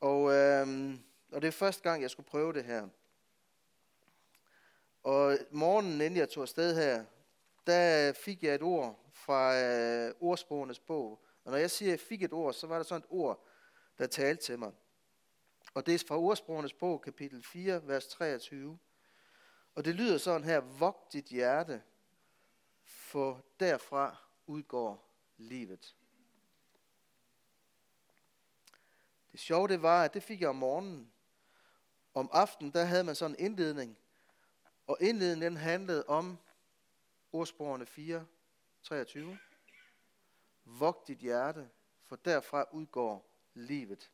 Og, 0.00 0.32
øhm, 0.32 1.00
og 1.32 1.42
det 1.42 1.48
er 1.48 1.52
første 1.52 1.82
gang, 1.82 2.02
jeg 2.02 2.10
skulle 2.10 2.28
prøve 2.28 2.52
det 2.52 2.64
her. 2.64 2.88
Og 5.02 5.38
morgenen, 5.50 6.00
inden 6.00 6.16
jeg 6.16 6.28
tog 6.28 6.42
afsted 6.42 6.74
her, 6.74 7.04
der 7.66 8.12
fik 8.12 8.42
jeg 8.42 8.54
et 8.54 8.62
ord 8.62 9.10
fra 9.12 9.60
øh, 9.62 10.14
ordsprogenes 10.20 10.78
bog. 10.78 11.24
Og 11.44 11.50
når 11.50 11.58
jeg 11.58 11.70
siger, 11.70 11.88
at 11.88 11.90
jeg 11.90 12.00
fik 12.00 12.22
et 12.22 12.32
ord, 12.32 12.54
så 12.54 12.66
var 12.66 12.76
der 12.76 12.82
sådan 12.82 13.02
et 13.02 13.06
ord, 13.10 13.46
der 13.98 14.06
talte 14.06 14.42
til 14.42 14.58
mig. 14.58 14.72
Og 15.74 15.86
det 15.86 15.94
er 15.94 16.04
fra 16.08 16.18
ordsprogenes 16.18 16.72
bog, 16.72 17.02
kapitel 17.02 17.42
4, 17.42 17.88
vers 17.88 18.06
23. 18.06 18.78
Og 19.74 19.84
det 19.84 19.94
lyder 19.94 20.18
sådan 20.18 20.44
her, 20.44 20.60
vogt 20.60 21.12
dit 21.12 21.24
hjerte, 21.24 21.82
for 22.84 23.44
derfra 23.60 24.16
udgår 24.46 25.08
livet. 25.36 25.94
Det 29.26 29.32
Det 29.32 29.40
sjove 29.40 29.68
det 29.68 29.82
var, 29.82 30.04
at 30.04 30.14
det 30.14 30.22
fik 30.22 30.40
jeg 30.40 30.48
om 30.48 30.56
morgenen. 30.56 31.12
Om 32.14 32.30
aftenen, 32.32 32.72
der 32.72 32.84
havde 32.84 33.04
man 33.04 33.14
sådan 33.14 33.36
en 33.38 33.44
indledning. 33.44 33.98
Og 34.88 34.96
indledningen 35.00 35.42
den 35.42 35.56
handlede 35.56 36.04
om 36.06 36.38
ordsprogene 37.32 37.86
4, 37.86 38.26
23. 38.82 39.38
Vogt 40.64 41.08
dit 41.08 41.18
hjerte, 41.18 41.70
for 42.02 42.16
derfra 42.16 42.64
udgår 42.72 43.30
livet. 43.54 44.10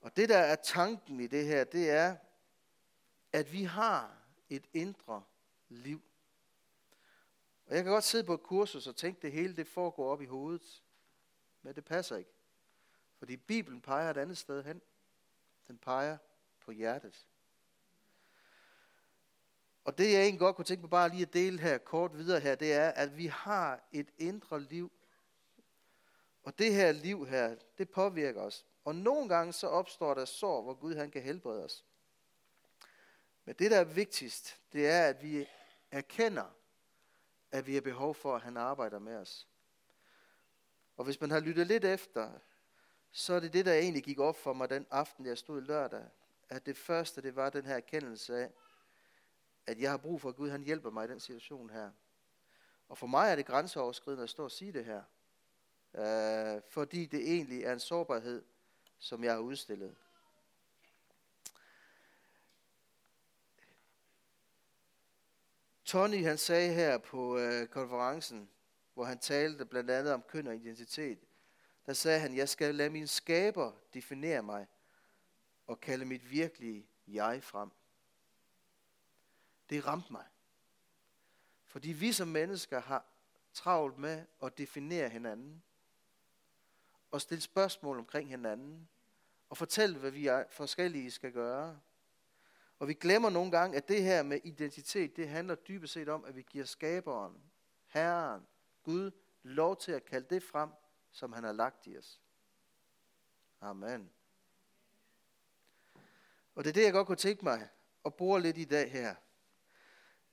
Og 0.00 0.16
det 0.16 0.28
der 0.28 0.38
er 0.38 0.56
tanken 0.56 1.20
i 1.20 1.26
det 1.26 1.46
her, 1.46 1.64
det 1.64 1.90
er, 1.90 2.16
at 3.32 3.52
vi 3.52 3.62
har 3.62 4.18
et 4.48 4.64
indre 4.72 5.24
liv. 5.68 6.02
Og 7.66 7.74
jeg 7.74 7.84
kan 7.84 7.92
godt 7.92 8.04
sidde 8.04 8.24
på 8.24 8.34
et 8.34 8.42
kursus 8.42 8.86
og 8.86 8.96
tænke, 8.96 9.18
at 9.18 9.22
det 9.22 9.32
hele 9.32 9.56
det 9.56 9.66
foregår 9.66 10.12
op 10.12 10.22
i 10.22 10.26
hovedet. 10.26 10.82
Men 11.62 11.74
det 11.74 11.84
passer 11.84 12.16
ikke. 12.16 12.34
Fordi 13.18 13.36
Bibelen 13.36 13.80
peger 13.80 14.10
et 14.10 14.16
andet 14.16 14.38
sted 14.38 14.64
hen. 14.64 14.82
Den 15.68 15.78
peger 15.78 16.18
på 16.60 16.70
hjertet. 16.70 17.26
Og 19.84 19.98
det 19.98 20.12
jeg 20.12 20.20
egentlig 20.20 20.40
godt 20.40 20.56
kunne 20.56 20.64
tænke 20.64 20.80
mig 20.80 20.90
bare 20.90 21.08
lige 21.08 21.22
at 21.22 21.32
dele 21.32 21.60
her 21.60 21.78
kort 21.78 22.16
videre 22.16 22.40
her, 22.40 22.54
det 22.54 22.72
er, 22.72 22.88
at 22.88 23.16
vi 23.16 23.26
har 23.26 23.88
et 23.92 24.08
indre 24.18 24.60
liv. 24.60 24.92
Og 26.42 26.58
det 26.58 26.74
her 26.74 26.92
liv 26.92 27.26
her, 27.26 27.56
det 27.78 27.90
påvirker 27.90 28.40
os. 28.40 28.66
Og 28.84 28.94
nogle 28.94 29.28
gange 29.28 29.52
så 29.52 29.66
opstår 29.66 30.14
der 30.14 30.24
sår, 30.24 30.62
hvor 30.62 30.74
Gud 30.74 30.94
han 30.94 31.10
kan 31.10 31.22
helbrede 31.22 31.64
os. 31.64 31.84
Men 33.44 33.54
det 33.54 33.70
der 33.70 33.80
er 33.80 33.84
vigtigst, 33.84 34.60
det 34.72 34.88
er, 34.88 35.06
at 35.06 35.22
vi 35.22 35.48
erkender, 35.90 36.54
at 37.52 37.66
vi 37.66 37.74
har 37.74 37.80
behov 37.80 38.14
for, 38.14 38.36
at 38.36 38.42
han 38.42 38.56
arbejder 38.56 38.98
med 38.98 39.16
os. 39.16 39.48
Og 40.96 41.04
hvis 41.04 41.20
man 41.20 41.30
har 41.30 41.40
lyttet 41.40 41.66
lidt 41.66 41.84
efter, 41.84 42.30
så 43.10 43.34
er 43.34 43.40
det 43.40 43.52
det, 43.52 43.66
der 43.66 43.72
egentlig 43.72 44.02
gik 44.02 44.18
op 44.18 44.36
for 44.36 44.52
mig 44.52 44.70
den 44.70 44.86
aften, 44.90 45.26
jeg 45.26 45.38
stod 45.38 45.60
lørdag. 45.60 46.04
At 46.48 46.66
det 46.66 46.76
første, 46.76 47.22
det 47.22 47.36
var 47.36 47.50
den 47.50 47.66
her 47.66 47.76
erkendelse 47.76 48.38
af, 48.38 48.50
at 49.66 49.80
jeg 49.80 49.90
har 49.90 49.96
brug 49.96 50.20
for, 50.20 50.28
at 50.28 50.36
Gud 50.36 50.50
han 50.50 50.62
hjælper 50.62 50.90
mig 50.90 51.04
i 51.04 51.08
den 51.08 51.20
situation 51.20 51.70
her. 51.70 51.90
Og 52.88 52.98
for 52.98 53.06
mig 53.06 53.30
er 53.30 53.36
det 53.36 53.46
grænseoverskridende 53.46 54.22
at 54.22 54.30
stå 54.30 54.44
og 54.44 54.50
sige 54.50 54.72
det 54.72 54.84
her. 54.84 55.02
Øh, 55.94 56.62
fordi 56.68 57.06
det 57.06 57.20
egentlig 57.20 57.64
er 57.64 57.72
en 57.72 57.80
sårbarhed, 57.80 58.44
som 58.98 59.24
jeg 59.24 59.32
har 59.32 59.40
udstillet. 59.40 59.96
Tony 65.84 66.24
han 66.24 66.38
sagde 66.38 66.72
her 66.72 66.98
på 66.98 67.38
øh, 67.38 67.66
konferencen, 67.66 68.50
hvor 68.94 69.04
han 69.04 69.18
talte 69.18 69.64
blandt 69.64 69.90
andet 69.90 70.12
om 70.12 70.22
køn 70.22 70.46
og 70.46 70.56
identitet, 70.56 71.18
der 71.86 71.92
sagde 71.92 72.20
han, 72.20 72.36
jeg 72.36 72.48
skal 72.48 72.74
lade 72.74 72.90
min 72.90 73.06
skaber 73.06 73.72
definere 73.94 74.42
mig 74.42 74.66
og 75.66 75.80
kalde 75.80 76.04
mit 76.04 76.30
virkelige 76.30 76.86
jeg 77.06 77.42
frem. 77.42 77.70
Det 79.70 79.86
ramte 79.86 80.12
mig. 80.12 80.24
Fordi 81.64 81.92
vi 81.92 82.12
som 82.12 82.28
mennesker 82.28 82.80
har 82.80 83.04
travlt 83.52 83.98
med 83.98 84.24
at 84.42 84.58
definere 84.58 85.08
hinanden 85.08 85.62
og 87.10 87.20
stille 87.20 87.42
spørgsmål 87.42 87.98
omkring 87.98 88.28
hinanden 88.28 88.88
og 89.48 89.56
fortælle, 89.56 89.98
hvad 89.98 90.10
vi 90.10 90.26
er 90.26 90.44
forskellige 90.50 91.10
skal 91.10 91.32
gøre. 91.32 91.80
Og 92.78 92.88
vi 92.88 92.94
glemmer 92.94 93.30
nogle 93.30 93.50
gange, 93.50 93.76
at 93.76 93.88
det 93.88 94.02
her 94.02 94.22
med 94.22 94.40
identitet, 94.44 95.16
det 95.16 95.28
handler 95.28 95.54
dybest 95.54 95.92
set 95.92 96.08
om, 96.08 96.24
at 96.24 96.36
vi 96.36 96.42
giver 96.42 96.64
skaberen, 96.64 97.42
Herren, 97.86 98.46
Gud, 98.82 99.10
lov 99.42 99.76
til 99.76 99.92
at 99.92 100.04
kalde 100.04 100.26
det 100.34 100.42
frem, 100.42 100.70
som 101.10 101.32
han 101.32 101.44
har 101.44 101.52
lagt 101.52 101.86
i 101.86 101.98
os. 101.98 102.20
Amen. 103.60 104.10
Og 106.54 106.64
det 106.64 106.70
er 106.70 106.74
det, 106.74 106.84
jeg 106.84 106.92
godt 106.92 107.06
kunne 107.06 107.16
tænke 107.16 107.44
mig 107.44 107.68
at 108.04 108.14
bruge 108.14 108.40
lidt 108.40 108.58
i 108.58 108.64
dag 108.64 108.90
her. 108.90 109.14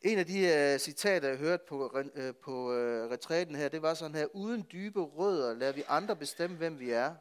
En 0.02 0.20
af 0.20 0.26
de 0.26 0.74
uh, 0.74 0.80
citater, 0.80 1.28
jeg 1.30 1.38
hørte 1.38 1.64
på, 1.68 1.90
uh, 1.90 2.36
på 2.36 2.70
uh, 2.70 3.12
retræten 3.12 3.56
her, 3.56 3.70
det 3.70 3.82
var 3.82 3.94
sådan 3.94 4.16
her, 4.16 4.26
uden 4.36 4.68
dybe 4.72 5.02
rødder 5.02 5.54
lader 5.54 5.74
vi 5.74 5.84
andre 5.88 6.16
bestemme, 6.16 6.58
hvem 6.58 6.80
vi 6.80 6.92
er. 6.92 7.16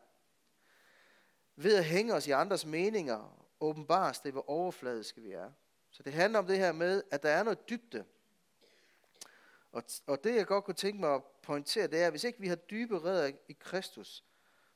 Ved 1.57 1.77
at 1.77 1.85
hænge 1.85 2.15
os 2.15 2.27
i 2.27 2.31
andres 2.31 2.67
meninger, 2.67 3.47
åbenbares 3.61 4.21
det, 4.21 4.33
hvor 4.33 4.51
overfladiske 4.51 5.21
vi 5.21 5.31
er. 5.31 5.51
Så 5.91 6.03
det 6.03 6.13
handler 6.13 6.39
om 6.39 6.47
det 6.47 6.59
her 6.59 6.73
med, 6.73 7.03
at 7.11 7.23
der 7.23 7.29
er 7.29 7.43
noget 7.43 7.69
dybde. 7.69 8.05
Og, 9.73 9.83
og 10.07 10.25
det, 10.25 10.35
jeg 10.35 10.47
godt 10.47 10.65
kunne 10.65 10.75
tænke 10.75 11.01
mig 11.01 11.15
at 11.15 11.23
pointere, 11.43 11.87
det 11.87 12.01
er, 12.01 12.07
at 12.07 12.13
hvis 12.13 12.25
ikke 12.25 12.41
vi 12.41 12.49
har 12.49 12.57
dybe 12.57 12.99
rødder 12.99 13.33
i 13.49 13.53
Kristus, 13.53 14.25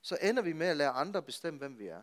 så 0.00 0.18
ender 0.22 0.42
vi 0.42 0.52
med 0.52 0.66
at 0.66 0.76
lade 0.76 0.90
andre 0.90 1.22
bestemme, 1.22 1.58
hvem 1.58 1.78
vi 1.78 1.86
er. 1.86 2.02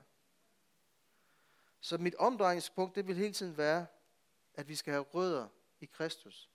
Så 1.80 1.98
mit 1.98 2.16
omdrejningspunkt, 2.16 2.96
det 2.96 3.08
vil 3.08 3.16
hele 3.16 3.34
tiden 3.34 3.58
være, 3.58 3.86
at 4.54 4.70
vi 4.70 4.76
skal 4.76 4.94
have 4.94 5.04
rødder 5.04 5.48
i 5.82 5.86
Kristus. 5.86 6.50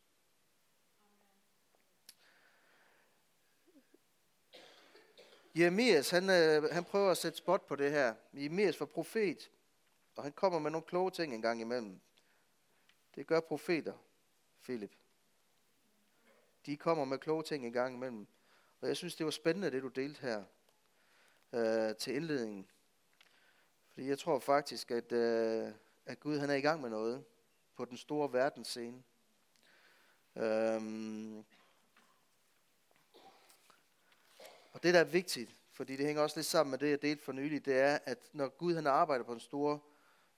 Jeremias, 5.59 6.11
han, 6.11 6.31
øh, 6.31 6.63
han 6.73 6.85
prøver 6.85 7.11
at 7.11 7.17
sætte 7.17 7.39
spot 7.39 7.67
på 7.67 7.77
det 7.77 7.91
her. 7.91 8.15
Jeremias 8.35 8.81
var 8.81 8.87
profet, 8.87 9.51
og 10.17 10.23
han 10.23 10.33
kommer 10.33 10.59
med 10.59 10.71
nogle 10.71 10.87
kloge 10.87 11.11
ting 11.11 11.35
en 11.35 11.43
gang 11.43 11.61
imellem. 11.61 12.01
Det 13.15 13.27
gør 13.27 13.41
profeter, 13.41 13.95
Philip. 14.63 14.93
De 16.67 16.77
kommer 16.77 17.05
med 17.05 17.19
kloge 17.19 17.43
ting 17.43 17.67
en 17.67 17.73
gang 17.73 17.95
imellem. 17.95 18.27
Og 18.81 18.89
jeg 18.89 18.97
synes, 18.97 19.17
det 19.17 19.25
var 19.25 19.31
spændende, 19.31 19.71
det 19.71 19.83
du 19.83 19.89
delte 19.89 20.21
her 20.21 20.45
øh, 21.53 21.97
til 21.97 22.15
indledningen. 22.15 22.69
Fordi 23.93 24.09
jeg 24.09 24.19
tror 24.19 24.39
faktisk, 24.39 24.91
at, 24.91 25.13
øh, 25.13 25.73
at 26.07 26.21
Gud 26.21 26.39
han 26.39 26.51
er 26.51 26.55
i 26.55 26.61
gang 26.61 26.81
med 26.81 26.91
noget 26.91 27.25
på 27.77 27.85
den 27.85 27.97
store 27.97 28.33
verdensscene. 28.33 29.03
Øhm, 30.37 31.45
og 34.73 34.83
det, 34.83 34.95
der 34.95 35.01
er 35.01 35.05
vigtigt, 35.05 35.57
fordi 35.73 35.97
det 35.97 36.07
hænger 36.07 36.23
også 36.23 36.37
lidt 36.37 36.47
sammen 36.47 36.71
med 36.71 36.79
det, 36.79 36.91
jeg 36.91 37.03
delte 37.03 37.25
for 37.25 37.33
nylig, 37.33 37.65
det 37.65 37.79
er, 37.79 37.99
at 38.05 38.19
når 38.33 38.49
Gud 38.49 38.75
han 38.75 38.87
arbejder 38.87 39.25
på 39.25 39.33
den 39.33 39.41
store 39.41 39.79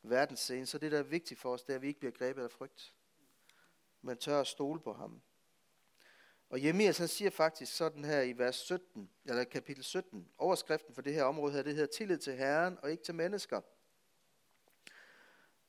verdensscene, 0.03 0.67
så 0.67 0.79
det, 0.79 0.93
der 0.93 0.99
er 0.99 1.03
vigtigt 1.03 1.41
for 1.41 1.53
os, 1.53 1.63
det 1.63 1.73
er, 1.73 1.77
at 1.77 1.83
vi 1.83 1.89
ikke 1.89 2.01
bliver 2.01 2.13
grebet 2.13 2.43
af 2.43 2.51
frygt, 2.51 2.95
men 4.03 4.17
tør 4.17 4.41
at 4.41 4.47
stole 4.47 4.81
på 4.81 4.93
ham. 4.93 5.21
Og 6.51 6.65
Jemias 6.65 6.99
han 6.99 7.09
siger 7.09 7.31
faktisk 7.31 7.77
sådan 7.77 8.05
her 8.05 8.21
i 8.21 8.39
vers 8.39 8.57
17, 8.57 9.11
eller 9.25 9.45
kapitel 9.45 9.85
17, 9.85 10.29
overskriften 10.39 10.95
for 10.95 11.03
det 11.03 11.15
her 11.15 11.25
område 11.25 11.53
her, 11.53 11.63
det 11.63 11.75
hedder 11.75 11.97
tillid 11.97 12.19
til 12.19 12.37
Herren 12.37 12.79
og 12.83 12.91
ikke 12.91 13.03
til 13.03 13.15
mennesker. 13.15 13.61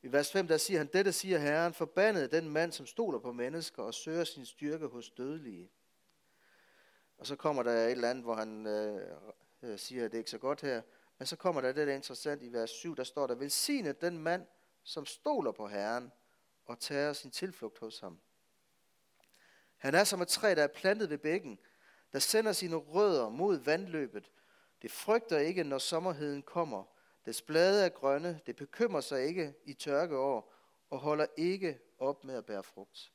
I 0.01 0.11
vers 0.11 0.31
5, 0.31 0.47
der 0.47 0.57
siger 0.57 0.77
han, 0.77 0.89
dette 0.93 1.13
siger 1.13 1.37
Herren, 1.37 1.73
forbandet 1.73 2.31
den 2.31 2.49
mand, 2.49 2.71
som 2.71 2.85
stoler 2.85 3.19
på 3.19 3.31
mennesker 3.31 3.83
og 3.83 3.93
søger 3.93 4.23
sin 4.23 4.45
styrke 4.45 4.87
hos 4.87 5.09
dødelige. 5.09 5.71
Og 7.17 7.27
så 7.27 7.35
kommer 7.35 7.63
der 7.63 7.71
et 7.71 7.91
eller 7.91 8.09
andet, 8.09 8.23
hvor 8.23 8.35
han 8.35 8.67
øh, 8.67 9.01
øh 9.61 9.79
siger, 9.79 10.05
at 10.05 10.11
det 10.11 10.17
er 10.17 10.19
ikke 10.19 10.31
så 10.31 10.37
godt 10.37 10.61
her. 10.61 10.81
Men 11.17 11.25
så 11.25 11.35
kommer 11.35 11.61
der 11.61 11.71
det, 11.71 11.87
der 11.87 11.93
er 11.93 11.97
interessant 11.97 12.43
i 12.43 12.53
vers 12.53 12.69
7, 12.69 12.95
der 12.95 13.03
står 13.03 13.27
der, 13.27 13.35
velsignet 13.35 14.01
den 14.01 14.17
mand, 14.17 14.45
som 14.83 15.05
stoler 15.05 15.51
på 15.51 15.67
Herren 15.67 16.11
og 16.65 16.79
tager 16.79 17.13
sin 17.13 17.31
tilflugt 17.31 17.79
hos 17.79 17.99
ham. 17.99 18.19
Han 19.77 19.95
er 19.95 20.03
som 20.03 20.21
et 20.21 20.27
træ, 20.27 20.55
der 20.55 20.63
er 20.63 20.67
plantet 20.67 21.09
ved 21.09 21.17
bækken, 21.17 21.59
der 22.13 22.19
sender 22.19 22.51
sine 22.51 22.75
rødder 22.75 23.29
mod 23.29 23.57
vandløbet. 23.57 24.31
Det 24.81 24.91
frygter 24.91 25.37
ikke, 25.37 25.63
når 25.63 25.77
sommerheden 25.77 26.41
kommer. 26.41 26.83
Dets 27.25 27.41
blade 27.41 27.85
er 27.85 27.89
grønne, 27.89 28.41
det 28.45 28.55
bekymrer 28.55 29.01
sig 29.01 29.25
ikke 29.25 29.53
i 29.65 29.73
tørkeår 29.73 30.53
og 30.89 30.99
holder 30.99 31.25
ikke 31.37 31.79
op 31.99 32.23
med 32.23 32.35
at 32.35 32.45
bære 32.45 32.63
frugt. 32.63 33.11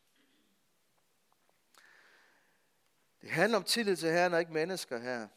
Det 3.21 3.31
handler 3.31 3.59
om 3.59 3.65
tillid 3.65 3.97
til 3.97 4.09
Herren 4.09 4.33
og 4.33 4.41
ikke 4.41 4.53
mennesker 4.53 4.99
her. 4.99 5.29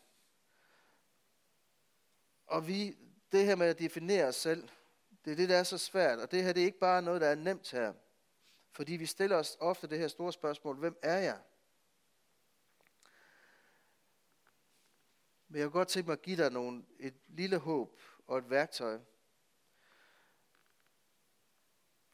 Og 2.47 2.67
vi, 2.67 2.97
det 3.31 3.45
her 3.45 3.55
med 3.55 3.67
at 3.67 3.79
definere 3.79 4.25
os 4.25 4.35
selv, 4.35 4.69
det 5.25 5.31
er 5.31 5.35
det, 5.35 5.49
der 5.49 5.57
er 5.57 5.63
så 5.63 5.77
svært. 5.77 6.19
Og 6.19 6.31
det 6.31 6.43
her 6.43 6.53
det 6.53 6.61
er 6.61 6.65
ikke 6.65 6.79
bare 6.79 7.01
noget, 7.01 7.21
der 7.21 7.27
er 7.27 7.35
nemt 7.35 7.71
her. 7.71 7.93
Fordi 8.71 8.93
vi 8.93 9.05
stiller 9.05 9.37
os 9.37 9.57
ofte 9.59 9.87
det 9.87 9.99
her 9.99 10.07
store 10.07 10.33
spørgsmål, 10.33 10.77
hvem 10.77 10.97
er 11.01 11.17
jeg? 11.17 11.39
Men 15.47 15.59
jeg 15.59 15.65
kunne 15.65 15.79
godt 15.79 15.87
tænke 15.87 16.07
mig 16.07 16.13
at 16.13 16.21
give 16.21 16.37
dig 16.37 16.51
nogle, 16.51 16.85
et 16.99 17.15
lille 17.27 17.57
håb 17.57 17.99
og 18.27 18.37
et 18.37 18.49
værktøj. 18.49 18.99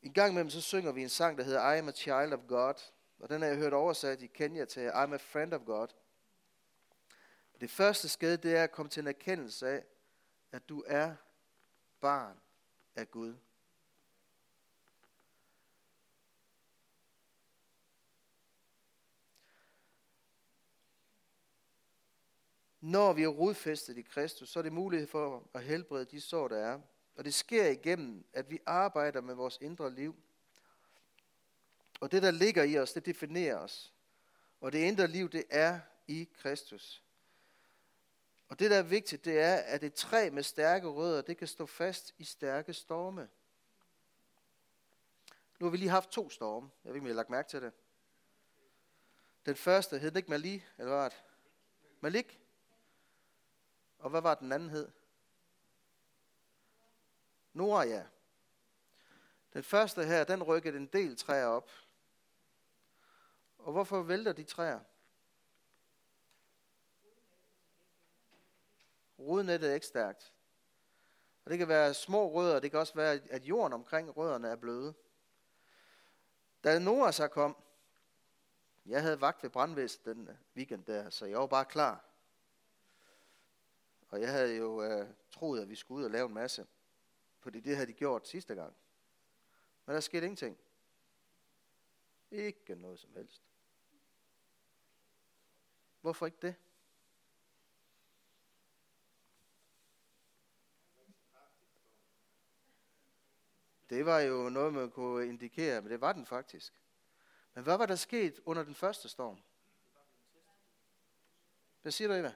En 0.01 0.13
gang 0.13 0.31
imellem 0.31 0.49
så 0.49 0.61
synger 0.61 0.91
vi 0.91 1.01
en 1.01 1.09
sang, 1.09 1.37
der 1.37 1.43
hedder 1.43 1.71
I 1.71 1.77
am 1.77 1.87
a 1.87 1.91
child 1.91 2.33
of 2.33 2.39
God. 2.47 2.73
Og 3.19 3.29
den 3.29 3.41
har 3.41 3.49
jeg 3.49 3.57
hørt 3.57 3.73
oversat 3.73 4.21
i 4.21 4.27
Kenya 4.27 4.65
til 4.65 4.89
I'm 4.89 5.13
a 5.13 5.17
friend 5.17 5.53
of 5.53 5.61
God. 5.65 5.87
Det 7.61 7.71
første 7.71 8.09
skridt, 8.09 8.43
det 8.43 8.55
er 8.55 8.63
at 8.63 8.71
komme 8.71 8.89
til 8.89 9.01
en 9.01 9.07
erkendelse 9.07 9.67
af, 9.67 9.85
at 10.51 10.69
du 10.69 10.83
er 10.87 11.15
barn 12.01 12.39
af 12.95 13.11
Gud. 13.11 13.35
Når 22.83 23.13
vi 23.13 23.23
er 23.23 23.27
rodfæstet 23.27 23.97
i 23.97 24.01
Kristus, 24.01 24.49
så 24.49 24.59
er 24.59 24.63
det 24.63 24.73
mulighed 24.73 25.07
for 25.07 25.49
at 25.53 25.63
helbrede 25.63 26.05
de 26.05 26.21
sår, 26.21 26.47
der 26.47 26.57
er. 26.57 26.79
Og 27.15 27.25
det 27.25 27.33
sker 27.33 27.67
igennem, 27.67 28.25
at 28.33 28.49
vi 28.49 28.59
arbejder 28.65 29.21
med 29.21 29.35
vores 29.35 29.57
indre 29.61 29.93
liv. 29.93 30.15
Og 31.99 32.11
det, 32.11 32.23
der 32.23 32.31
ligger 32.31 32.63
i 32.63 32.77
os, 32.77 32.93
det 32.93 33.05
definerer 33.05 33.57
os. 33.57 33.93
Og 34.61 34.71
det 34.71 34.79
indre 34.79 35.07
liv, 35.07 35.29
det 35.29 35.43
er 35.49 35.79
i 36.07 36.29
Kristus. 36.33 37.03
Og 38.49 38.59
det, 38.59 38.71
der 38.71 38.77
er 38.77 38.83
vigtigt, 38.83 39.25
det 39.25 39.39
er, 39.39 39.55
at 39.55 39.83
et 39.83 39.93
træ 39.93 40.29
med 40.29 40.43
stærke 40.43 40.87
rødder, 40.87 41.21
det 41.21 41.37
kan 41.37 41.47
stå 41.47 41.65
fast 41.65 42.13
i 42.17 42.23
stærke 42.23 42.73
storme. 42.73 43.29
Nu 45.59 45.65
har 45.65 45.71
vi 45.71 45.77
lige 45.77 45.89
haft 45.89 46.09
to 46.09 46.29
storme. 46.29 46.69
Jeg 46.83 46.89
ved 46.89 46.95
ikke, 46.95 47.03
om 47.03 47.07
I 47.07 47.09
har 47.09 47.15
lagt 47.15 47.29
mærke 47.29 47.49
til 47.49 47.61
det. 47.61 47.71
Den 49.45 49.55
første 49.55 49.99
hed 49.99 50.11
den 50.11 50.17
ikke 50.17 50.29
Mali, 50.29 50.63
eller 50.77 50.89
hvad 50.91 50.97
var 50.97 51.09
det? 51.09 51.23
Malik. 52.01 52.42
Og 54.03 54.09
hvad 54.09 54.21
var 54.21 54.35
den 54.35 54.51
anden 54.51 54.69
hed? 54.69 54.91
Noria. 57.53 57.95
ja. 57.95 58.03
Den 59.53 59.63
første 59.63 60.05
her, 60.05 60.23
den 60.23 60.43
rykkede 60.43 60.77
en 60.77 60.87
del 60.87 61.17
træer 61.17 61.45
op. 61.45 61.69
Og 63.57 63.71
hvorfor 63.71 64.01
vælter 64.01 64.33
de 64.33 64.43
træer? 64.43 64.79
Rodnettet 69.19 69.69
er 69.69 69.73
ikke 69.73 69.85
stærkt. 69.85 70.33
Og 71.45 71.51
det 71.51 71.57
kan 71.57 71.67
være 71.67 71.93
små 71.93 72.33
rødder, 72.33 72.59
det 72.59 72.71
kan 72.71 72.79
også 72.79 72.93
være, 72.95 73.19
at 73.29 73.43
jorden 73.43 73.73
omkring 73.73 74.17
rødderne 74.17 74.47
er 74.47 74.55
bløde. 74.55 74.93
Da 76.63 76.79
Noah 76.79 77.13
så 77.13 77.27
kom, 77.27 77.57
jeg 78.85 79.01
havde 79.01 79.21
vagt 79.21 79.43
ved 79.43 79.49
brandvæsen 79.49 80.01
den 80.05 80.29
weekend 80.55 80.85
der, 80.85 81.09
så 81.09 81.25
jeg 81.25 81.39
var 81.39 81.47
bare 81.47 81.65
klar. 81.65 82.12
Og 84.13 84.21
jeg 84.21 84.31
havde 84.31 84.55
jo 84.57 84.83
øh, 84.83 85.07
troet, 85.31 85.61
at 85.61 85.69
vi 85.69 85.75
skulle 85.75 85.99
ud 85.99 86.03
og 86.03 86.11
lave 86.11 86.27
en 86.27 86.33
masse. 86.33 86.67
Fordi 87.39 87.59
det 87.59 87.75
havde 87.75 87.87
de 87.87 87.93
gjort 87.93 88.27
sidste 88.27 88.55
gang. 88.55 88.75
Men 89.85 89.93
der 89.95 89.99
skete 89.99 90.25
ingenting. 90.25 90.57
Ikke 92.31 92.75
noget 92.75 92.99
som 92.99 93.13
helst. 93.13 93.41
Hvorfor 96.01 96.25
ikke 96.25 96.37
det? 96.41 96.55
Det 103.89 104.05
var 104.05 104.19
jo 104.19 104.49
noget, 104.49 104.73
man 104.73 104.91
kunne 104.91 105.27
indikere, 105.27 105.81
men 105.81 105.91
det 105.91 106.01
var 106.01 106.13
den 106.13 106.25
faktisk. 106.25 106.73
Men 107.53 107.63
hvad 107.63 107.77
var 107.77 107.85
der 107.85 107.95
sket 107.95 108.39
under 108.45 108.63
den 108.63 108.75
første 108.75 109.09
storm? 109.09 109.39
Hvad 111.81 111.91
siger 111.91 112.07
du, 112.07 112.13
Eva? 112.13 112.33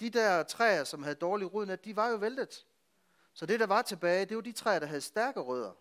De 0.00 0.10
der 0.10 0.42
træer, 0.42 0.84
som 0.84 1.02
havde 1.02 1.14
dårlig 1.14 1.54
rodnet, 1.54 1.84
de 1.84 1.96
var 1.96 2.08
jo 2.08 2.16
væltet. 2.16 2.66
Så 3.32 3.46
det, 3.46 3.60
der 3.60 3.66
var 3.66 3.82
tilbage, 3.82 4.24
det 4.24 4.36
var 4.36 4.42
de 4.42 4.52
træer, 4.52 4.78
der 4.78 4.86
havde 4.86 5.00
stærke 5.00 5.40
rødder. 5.40 5.72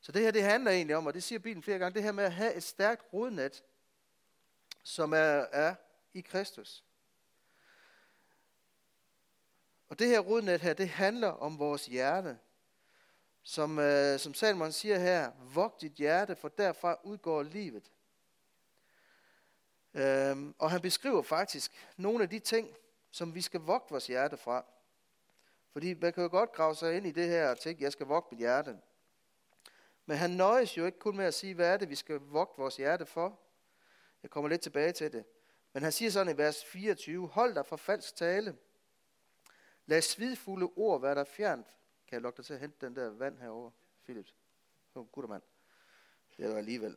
Så 0.00 0.12
det 0.12 0.22
her, 0.22 0.30
det 0.30 0.42
handler 0.42 0.70
egentlig 0.70 0.96
om, 0.96 1.06
og 1.06 1.14
det 1.14 1.22
siger 1.22 1.38
Bibelen 1.38 1.62
flere 1.62 1.78
gange, 1.78 1.94
det 1.94 2.02
her 2.02 2.12
med 2.12 2.24
at 2.24 2.32
have 2.32 2.54
et 2.54 2.62
stærkt 2.62 3.12
rodnet, 3.12 3.64
som 4.82 5.12
er, 5.12 5.46
er 5.52 5.74
i 6.14 6.20
Kristus. 6.20 6.84
Og 9.88 9.98
det 9.98 10.08
her 10.08 10.20
rodnet 10.20 10.60
her, 10.60 10.74
det 10.74 10.88
handler 10.88 11.28
om 11.28 11.58
vores 11.58 11.86
hjerte. 11.86 12.38
Som, 13.42 13.78
øh, 13.78 14.18
som 14.18 14.34
Salmon 14.34 14.72
siger 14.72 14.98
her, 14.98 15.32
vogt 15.54 15.80
dit 15.80 15.92
hjerte, 15.92 16.36
for 16.36 16.48
derfra 16.48 16.96
udgår 17.02 17.42
livet. 17.42 17.90
Øhm, 19.94 20.54
og 20.58 20.70
han 20.70 20.80
beskriver 20.80 21.22
faktisk 21.22 21.72
nogle 21.96 22.22
af 22.22 22.28
de 22.28 22.38
ting, 22.38 22.76
som 23.10 23.34
vi 23.34 23.40
skal 23.40 23.60
vogte 23.60 23.90
vores 23.90 24.06
hjerte 24.06 24.36
fra. 24.36 24.64
Fordi 25.72 25.94
man 25.94 26.12
kan 26.12 26.22
jo 26.22 26.28
godt 26.28 26.52
grave 26.52 26.74
sig 26.74 26.96
ind 26.96 27.06
i 27.06 27.10
det 27.10 27.28
her 27.28 27.50
og 27.50 27.58
tænke, 27.58 27.84
jeg 27.84 27.92
skal 27.92 28.06
vogte 28.06 28.34
mit 28.34 28.38
hjerte. 28.38 28.78
Men 30.06 30.16
han 30.16 30.30
nøjes 30.30 30.76
jo 30.76 30.86
ikke 30.86 30.98
kun 30.98 31.16
med 31.16 31.24
at 31.24 31.34
sige, 31.34 31.54
hvad 31.54 31.72
er 31.72 31.76
det, 31.76 31.90
vi 31.90 31.94
skal 31.94 32.16
vogte 32.16 32.60
vores 32.60 32.76
hjerte 32.76 33.06
for. 33.06 33.40
Jeg 34.22 34.30
kommer 34.30 34.48
lidt 34.48 34.60
tilbage 34.60 34.92
til 34.92 35.12
det. 35.12 35.24
Men 35.72 35.82
han 35.82 35.92
siger 35.92 36.10
sådan 36.10 36.34
i 36.34 36.38
vers 36.38 36.64
24, 36.64 37.28
hold 37.28 37.54
dig 37.54 37.66
fra 37.66 37.76
falsk 37.76 38.16
tale. 38.16 38.56
Lad 39.86 40.02
svidfulde 40.02 40.66
ord 40.76 41.00
være 41.00 41.14
der 41.14 41.24
fjernt. 41.24 41.66
Kan 42.06 42.14
jeg 42.14 42.20
lokke 42.20 42.36
dig 42.36 42.44
til 42.44 42.54
at 42.54 42.60
hente 42.60 42.86
den 42.86 42.96
der 42.96 43.10
vand 43.10 43.38
herover, 43.38 43.70
Philip? 44.04 44.26
Oh, 44.94 45.06
guttermand. 45.06 45.42
Det 46.36 46.44
er 46.44 46.50
jo 46.50 46.56
alligevel. 46.56 46.96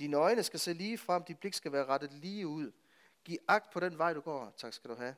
Dine 0.00 0.16
øjne 0.16 0.42
skal 0.42 0.60
se 0.60 0.72
lige 0.72 0.98
frem, 0.98 1.24
dit 1.24 1.38
blik 1.38 1.54
skal 1.54 1.72
være 1.72 1.84
rettet 1.84 2.12
lige 2.12 2.46
ud. 2.46 2.72
Giv 3.24 3.38
agt 3.48 3.70
på 3.70 3.80
den 3.80 3.98
vej, 3.98 4.12
du 4.12 4.20
går. 4.20 4.54
Tak 4.56 4.72
skal 4.72 4.90
du 4.90 4.94
have. 4.94 5.16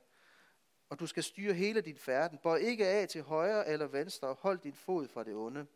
Og 0.88 1.00
du 1.00 1.06
skal 1.06 1.22
styre 1.22 1.54
hele 1.54 1.80
din 1.80 1.98
færden. 1.98 2.38
Bøj 2.38 2.56
ikke 2.56 2.86
af 2.86 3.08
til 3.08 3.22
højre 3.22 3.68
eller 3.68 3.86
venstre, 3.86 4.28
og 4.28 4.34
hold 4.34 4.58
din 4.58 4.74
fod 4.74 5.08
fra 5.08 5.24
det 5.24 5.34
onde. 5.34 5.66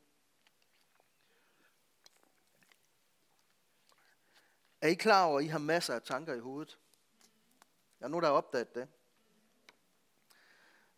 Er 4.81 4.89
I 4.89 4.95
klar 4.95 5.25
over, 5.25 5.39
at 5.39 5.45
I 5.45 5.49
har 5.49 5.59
masser 5.59 5.95
af 5.95 6.03
tanker 6.03 6.35
i 6.35 6.39
hovedet? 6.39 6.79
Jeg 8.01 8.07
er 8.07 8.11
nogen, 8.11 8.23
der 8.23 8.29
har 8.29 8.37
opdaget 8.37 8.75
det. 8.75 8.89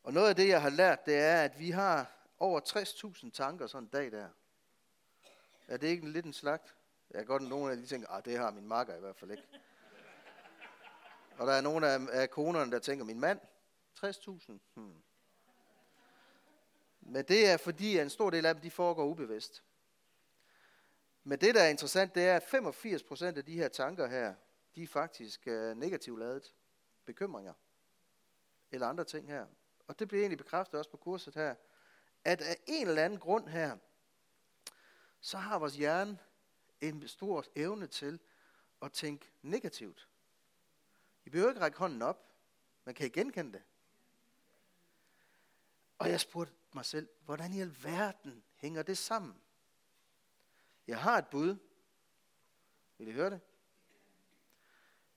Og 0.03 0.13
noget 0.13 0.29
af 0.29 0.37
det, 0.37 0.49
jeg 0.49 0.63
har 0.63 0.71
lært, 0.71 1.07
det 1.07 1.17
er, 1.17 1.43
at 1.43 1.59
vi 1.59 1.71
har 1.71 2.13
over 2.39 2.61
60.000 2.61 3.31
tanker 3.31 3.67
sådan 3.67 3.85
en 3.85 3.91
dag 3.91 4.13
der. 4.13 4.29
Er 5.67 5.77
det 5.77 5.87
ikke 5.89 6.07
en 6.07 6.13
lidt 6.13 6.27
en 6.27 6.33
slagt? 6.33 6.78
Jeg 7.11 7.19
kan 7.19 7.27
godt 7.27 7.43
nogle 7.43 7.73
af 7.73 7.77
de 7.77 7.87
tænker, 7.87 8.09
at 8.09 8.25
det 8.25 8.39
har 8.39 8.51
min 8.51 8.69
makker 8.69 8.97
i 8.97 9.01
hvert 9.01 9.17
fald 9.17 9.31
ikke. 9.31 9.45
Og 11.39 11.47
der 11.47 11.53
er 11.53 11.61
nogle 11.61 11.89
af, 11.89 12.01
af 12.11 12.31
konerne, 12.31 12.73
der 12.73 12.79
tænker, 12.79 13.05
min 13.05 13.21
mand, 13.21 13.41
60.000. 14.05 14.53
Hmm. 14.75 15.03
Men 17.01 17.25
det 17.25 17.49
er 17.49 17.57
fordi, 17.57 17.97
at 17.97 18.03
en 18.03 18.11
stor 18.11 18.31
del 18.31 18.47
af 18.47 18.55
dem, 18.55 18.63
de 18.63 18.71
foregår 18.71 19.05
ubevidst. 19.05 19.65
Men 21.25 21.41
det, 21.41 21.55
der 21.55 21.63
er 21.63 21.69
interessant, 21.69 22.15
det 22.15 22.29
er, 22.29 22.37
at 22.37 22.43
85% 22.43 23.25
af 23.25 23.45
de 23.45 23.55
her 23.55 23.69
tanker 23.69 24.07
her, 24.07 24.35
de 24.75 24.83
er 24.83 24.87
faktisk 24.87 25.47
øh, 25.47 25.77
negativt 25.77 26.19
lavet 26.19 26.55
bekymringer. 27.05 27.53
Eller 28.71 28.87
andre 28.87 29.05
ting 29.05 29.29
her. 29.29 29.47
Og 29.87 29.99
det 29.99 30.09
bliver 30.09 30.23
egentlig 30.23 30.39
bekræftet 30.39 30.79
også 30.79 30.91
på 30.91 30.97
kurset 30.97 31.35
her, 31.35 31.55
at 32.25 32.43
af 32.43 32.57
en 32.67 32.89
eller 32.89 33.05
anden 33.05 33.19
grund 33.19 33.49
her, 33.49 33.77
så 35.21 35.39
har 35.39 35.59
vores 35.59 35.77
hjerne 35.77 36.19
en 36.81 37.09
stor 37.09 37.45
evne 37.57 37.87
til 37.87 38.21
at 38.83 38.93
tænke 38.93 39.31
negativt. 39.43 40.09
I 41.25 41.31
behøver 41.31 41.51
ikke 41.51 41.61
række 41.61 41.79
hånden 41.79 42.03
op. 42.03 42.33
Man 42.85 42.95
kan 42.95 43.05
ikke 43.05 43.21
genkende 43.21 43.53
det. 43.53 43.63
Og 45.99 46.11
jeg 46.11 46.21
spurgte 46.21 46.55
mig 46.73 46.85
selv, 46.85 47.09
hvordan 47.25 47.53
i 47.53 47.61
alverden 47.61 48.45
hænger 48.55 48.83
det 48.83 48.99
sammen? 48.99 49.41
Jeg 50.87 51.01
har 51.01 51.19
et 51.19 51.29
bud. 51.29 51.57
Vil 52.99 53.09
I 53.09 53.13
høre 53.13 53.31
det? 53.31 53.41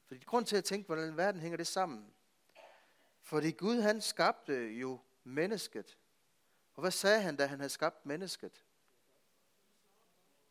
Fordi 0.06 0.24
grund 0.26 0.46
til 0.46 0.56
at 0.56 0.64
tænke, 0.64 0.86
hvordan 0.86 1.06
i 1.06 1.08
alverden 1.08 1.42
hænger 1.42 1.58
det 1.58 1.68
sammen? 1.68 2.14
Fordi 3.22 3.52
Gud 3.52 3.82
han 3.82 4.02
skabte 4.02 4.54
jo 4.54 5.00
mennesket. 5.24 5.98
Og 6.74 6.82
hvad 6.82 6.92
sagde 6.92 7.22
han, 7.22 7.36
da 7.36 7.46
han 7.46 7.60
havde 7.60 7.70
skabt 7.70 8.06
mennesket? 8.06 8.66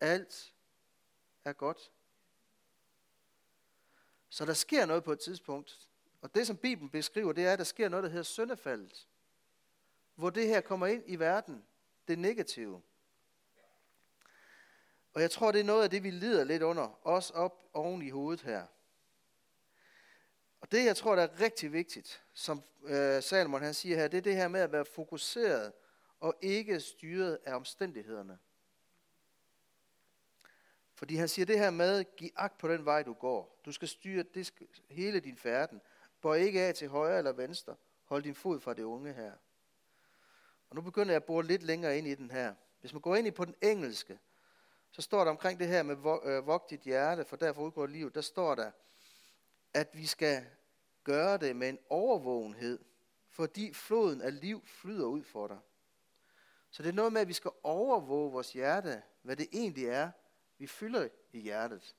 Alt 0.00 0.54
er 1.44 1.52
godt. 1.52 1.90
Så 4.28 4.44
der 4.44 4.52
sker 4.52 4.86
noget 4.86 5.04
på 5.04 5.12
et 5.12 5.20
tidspunkt. 5.20 5.88
Og 6.20 6.34
det, 6.34 6.46
som 6.46 6.56
Bibelen 6.56 6.90
beskriver, 6.90 7.32
det 7.32 7.46
er, 7.46 7.52
at 7.52 7.58
der 7.58 7.64
sker 7.64 7.88
noget, 7.88 8.02
der 8.02 8.10
hedder 8.10 8.22
syndefaldet. 8.22 9.08
Hvor 10.14 10.30
det 10.30 10.46
her 10.46 10.60
kommer 10.60 10.86
ind 10.86 11.02
i 11.06 11.16
verden. 11.16 11.64
Det 12.08 12.18
negative. 12.18 12.82
Og 15.12 15.22
jeg 15.22 15.30
tror, 15.30 15.52
det 15.52 15.60
er 15.60 15.64
noget 15.64 15.82
af 15.82 15.90
det, 15.90 16.02
vi 16.02 16.10
lider 16.10 16.44
lidt 16.44 16.62
under. 16.62 17.06
Også 17.06 17.32
op 17.34 17.70
oven 17.72 18.02
i 18.02 18.10
hovedet 18.10 18.40
her. 18.40 18.66
Og 20.60 20.72
det, 20.72 20.84
jeg 20.84 20.96
tror, 20.96 21.16
der 21.16 21.22
er 21.22 21.40
rigtig 21.40 21.72
vigtigt, 21.72 22.22
som 22.34 22.62
øh, 22.84 23.22
Salomon 23.22 23.62
han 23.62 23.74
siger 23.74 23.96
her, 23.96 24.08
det 24.08 24.18
er 24.18 24.22
det 24.22 24.36
her 24.36 24.48
med 24.48 24.60
at 24.60 24.72
være 24.72 24.84
fokuseret 24.84 25.72
og 26.20 26.34
ikke 26.40 26.80
styret 26.80 27.38
af 27.44 27.54
omstændighederne. 27.54 28.38
Fordi 31.00 31.16
han 31.16 31.28
siger 31.28 31.46
det 31.46 31.58
her 31.58 31.70
med, 31.70 32.04
giv 32.16 32.30
agt 32.36 32.58
på 32.58 32.68
den 32.68 32.84
vej, 32.84 33.02
du 33.02 33.12
går. 33.12 33.60
Du 33.64 33.72
skal 33.72 33.88
styre 33.88 34.22
det 34.22 34.46
skal, 34.46 34.66
hele 34.90 35.20
din 35.20 35.36
færden. 35.36 35.80
Bøj 36.20 36.36
ikke 36.36 36.60
af 36.60 36.74
til 36.74 36.88
højre 36.88 37.18
eller 37.18 37.32
venstre. 37.32 37.76
Hold 38.04 38.22
din 38.22 38.34
fod 38.34 38.60
fra 38.60 38.74
det 38.74 38.82
unge 38.82 39.12
her. 39.12 39.32
Og 40.70 40.76
nu 40.76 40.82
begynder 40.82 41.10
jeg 41.12 41.16
at 41.16 41.24
bore 41.24 41.44
lidt 41.44 41.62
længere 41.62 41.98
ind 41.98 42.06
i 42.06 42.14
den 42.14 42.30
her. 42.30 42.54
Hvis 42.80 42.92
man 42.92 43.02
går 43.02 43.16
ind 43.16 43.26
i 43.26 43.30
på 43.30 43.44
den 43.44 43.54
engelske, 43.62 44.18
så 44.90 45.02
står 45.02 45.24
der 45.24 45.30
omkring 45.30 45.58
det 45.58 45.68
her 45.68 45.82
med 45.82 45.96
øh, 46.24 46.46
vogt 46.46 46.70
dit 46.70 46.80
hjerte, 46.80 47.24
for 47.24 47.36
derfor 47.36 47.62
udgår 47.62 47.86
livet, 47.86 48.14
der 48.14 48.20
står 48.20 48.54
der, 48.54 48.70
at 49.74 49.88
vi 49.92 50.06
skal 50.06 50.46
gøre 51.04 51.38
det 51.38 51.56
med 51.56 51.68
en 51.68 51.78
overvågenhed, 51.88 52.78
fordi 53.28 53.72
floden 53.72 54.20
af 54.20 54.40
liv 54.40 54.66
flyder 54.66 55.06
ud 55.06 55.24
for 55.24 55.46
dig. 55.46 55.58
Så 56.70 56.82
det 56.82 56.88
er 56.88 56.92
noget 56.92 57.12
med, 57.12 57.20
at 57.20 57.28
vi 57.28 57.32
skal 57.32 57.50
overvåge 57.62 58.32
vores 58.32 58.52
hjerte, 58.52 59.02
hvad 59.22 59.36
det 59.36 59.48
egentlig 59.52 59.86
er, 59.86 60.10
vi 60.60 60.66
fylder 60.66 61.08
i 61.32 61.40
hjertet. 61.40 61.96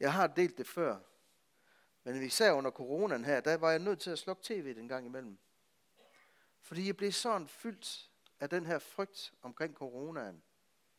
Jeg 0.00 0.12
har 0.12 0.26
delt 0.26 0.58
det 0.58 0.66
før. 0.66 0.98
Men 2.04 2.22
især 2.22 2.52
under 2.52 2.70
coronaen 2.70 3.24
her, 3.24 3.40
der 3.40 3.56
var 3.56 3.70
jeg 3.70 3.78
nødt 3.78 4.00
til 4.00 4.10
at 4.10 4.18
slukke 4.18 4.42
tv 4.42 4.74
den 4.74 4.88
gang 4.88 5.06
imellem. 5.06 5.38
Fordi 6.60 6.86
jeg 6.86 6.96
blev 6.96 7.12
sådan 7.12 7.48
fyldt 7.48 8.10
af 8.40 8.50
den 8.50 8.66
her 8.66 8.78
frygt 8.78 9.34
omkring 9.42 9.74
coronaen, 9.74 10.42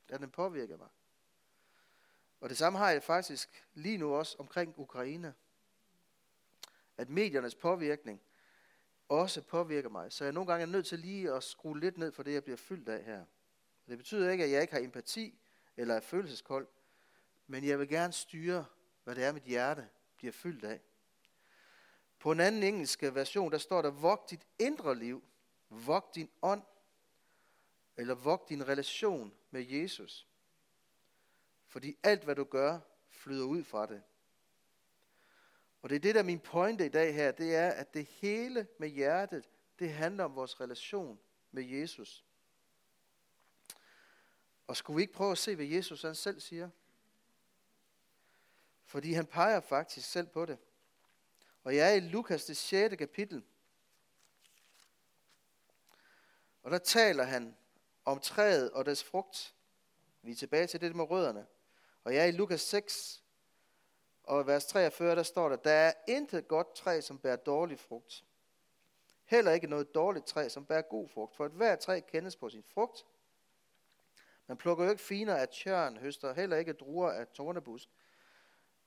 at 0.09 0.19
den 0.19 0.31
påvirker 0.31 0.77
mig. 0.77 0.89
Og 2.39 2.49
det 2.49 2.57
samme 2.57 2.79
har 2.79 2.91
jeg 2.91 3.03
faktisk 3.03 3.67
lige 3.73 3.97
nu 3.97 4.13
også 4.13 4.35
omkring 4.39 4.73
Ukraine. 4.77 5.33
At 6.97 7.09
mediernes 7.09 7.55
påvirkning 7.55 8.21
også 9.09 9.41
påvirker 9.41 9.89
mig. 9.89 10.11
Så 10.11 10.23
jeg 10.23 10.33
nogle 10.33 10.51
gange 10.51 10.61
er 10.61 10.67
nødt 10.67 10.85
til 10.85 10.99
lige 10.99 11.33
at 11.33 11.43
skrue 11.43 11.79
lidt 11.79 11.97
ned 11.97 12.11
for 12.11 12.23
det, 12.23 12.33
jeg 12.33 12.43
bliver 12.43 12.57
fyldt 12.57 12.89
af 12.89 13.03
her. 13.03 13.25
Det 13.87 13.97
betyder 13.97 14.31
ikke, 14.31 14.43
at 14.43 14.51
jeg 14.51 14.61
ikke 14.61 14.73
har 14.73 14.81
empati 14.81 15.39
eller 15.77 15.95
er 15.95 15.99
følelseskold, 15.99 16.67
men 17.47 17.63
jeg 17.63 17.79
vil 17.79 17.89
gerne 17.89 18.13
styre, 18.13 18.65
hvad 19.03 19.15
det 19.15 19.23
er, 19.23 19.31
mit 19.31 19.43
hjerte 19.43 19.89
bliver 20.17 20.31
fyldt 20.31 20.63
af. 20.63 20.81
På 22.19 22.31
en 22.31 22.39
anden 22.39 22.63
engelsk 22.63 23.03
version, 23.03 23.51
der 23.51 23.57
står 23.57 23.81
der, 23.81 23.89
vogt 23.89 24.29
dit 24.29 24.47
indre 24.59 24.95
liv, 24.95 25.23
vogt 25.69 26.15
din 26.15 26.29
ånd, 26.41 26.63
eller 27.97 28.15
vogt 28.15 28.49
din 28.49 28.67
relation 28.67 29.33
med 29.51 29.65
Jesus. 29.67 30.27
Fordi 31.67 31.97
alt, 32.03 32.23
hvad 32.23 32.35
du 32.35 32.43
gør, 32.43 32.79
flyder 33.09 33.45
ud 33.45 33.63
fra 33.63 33.85
det. 33.85 34.03
Og 35.81 35.89
det 35.89 35.95
er 35.95 35.99
det, 35.99 36.15
der 36.15 36.21
er 36.21 36.25
min 36.25 36.39
pointe 36.39 36.85
i 36.85 36.89
dag 36.89 37.13
her, 37.13 37.31
det 37.31 37.55
er, 37.55 37.69
at 37.69 37.93
det 37.93 38.05
hele 38.05 38.67
med 38.77 38.89
hjertet, 38.89 39.49
det 39.79 39.93
handler 39.93 40.23
om 40.23 40.35
vores 40.35 40.61
relation 40.61 41.19
med 41.51 41.63
Jesus. 41.63 42.25
Og 44.71 44.77
skulle 44.77 44.95
vi 44.95 45.01
ikke 45.01 45.13
prøve 45.13 45.31
at 45.31 45.37
se, 45.37 45.55
hvad 45.55 45.65
Jesus 45.65 46.01
han 46.01 46.15
selv 46.15 46.39
siger? 46.39 46.69
Fordi 48.85 49.13
han 49.13 49.25
peger 49.25 49.59
faktisk 49.59 50.11
selv 50.11 50.27
på 50.27 50.45
det. 50.45 50.57
Og 51.63 51.75
jeg 51.75 51.89
er 51.89 51.93
i 51.93 51.99
Lukas 51.99 52.45
det 52.45 52.57
6. 52.57 52.95
kapitel. 52.95 53.43
Og 56.63 56.71
der 56.71 56.77
taler 56.77 57.23
han 57.23 57.57
om 58.05 58.19
træet 58.19 58.71
og 58.71 58.85
dets 58.85 59.03
frugt. 59.03 59.55
Vi 60.21 60.31
er 60.31 60.35
tilbage 60.35 60.67
til 60.67 60.81
det 60.81 60.95
med 60.95 61.09
rødderne. 61.09 61.45
Og 62.03 62.13
jeg 62.13 62.21
er 62.21 62.27
i 62.27 62.31
Lukas 62.31 62.61
6, 62.61 63.23
og 64.23 64.47
vers 64.47 64.65
43, 64.65 65.15
der 65.15 65.23
står 65.23 65.49
der, 65.49 65.55
der 65.55 65.71
er 65.71 65.93
intet 66.07 66.47
godt 66.47 66.75
træ, 66.75 67.01
som 67.01 67.19
bærer 67.19 67.35
dårlig 67.35 67.79
frugt. 67.79 68.25
Heller 69.25 69.51
ikke 69.51 69.67
noget 69.67 69.95
dårligt 69.95 70.25
træ, 70.25 70.49
som 70.49 70.65
bærer 70.65 70.81
god 70.81 71.09
frugt. 71.09 71.35
For 71.35 71.45
et 71.45 71.51
hvert 71.51 71.79
træ 71.79 71.99
kendes 71.99 72.35
på 72.35 72.49
sin 72.49 72.63
frugt. 72.63 73.05
Man 74.51 74.57
plukker 74.57 74.83
jo 74.85 74.89
ikke 74.91 75.03
finer 75.03 75.35
af 75.35 75.49
tjørn, 75.49 75.97
høster 75.97 76.33
heller 76.33 76.57
ikke 76.57 76.73
druer 76.73 77.11
af 77.11 77.27
tornebusk. 77.27 77.89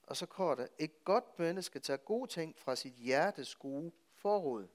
Og 0.02 0.16
så 0.16 0.26
kort 0.26 0.58
det, 0.58 0.68
et 0.78 1.04
godt 1.04 1.38
menneske 1.38 1.78
tager 1.78 1.96
gode 1.96 2.30
ting 2.30 2.58
fra 2.58 2.76
sit 2.76 2.92
hjertes 2.94 3.54
gode 3.54 3.92
forråd. 4.14 4.68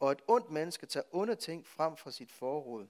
Og 0.00 0.12
et 0.12 0.22
ondt 0.28 0.50
menneske 0.50 0.86
tager 0.86 1.04
onde 1.12 1.34
ting 1.34 1.66
frem 1.66 1.96
fra 1.96 2.10
sit 2.10 2.32
forråd. 2.32 2.88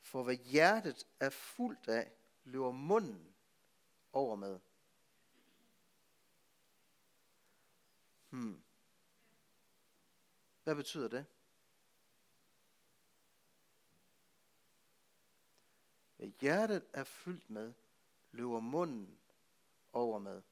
For 0.00 0.22
hvad 0.22 0.34
hjertet 0.34 1.06
er 1.20 1.30
fuldt 1.30 1.88
af, 1.88 2.12
løber 2.44 2.70
munden 2.70 3.34
over 4.12 4.36
med. 4.36 4.60
Hmm. 8.30 8.62
Hvad 10.64 10.74
betyder 10.74 11.08
det? 11.08 11.26
Hvad 16.20 16.30
hjertet 16.40 16.84
er 16.92 17.04
fyldt 17.04 17.50
med, 17.50 17.72
løber 18.32 18.60
munden 18.60 19.18
over 19.92 20.18
med. 20.18 20.42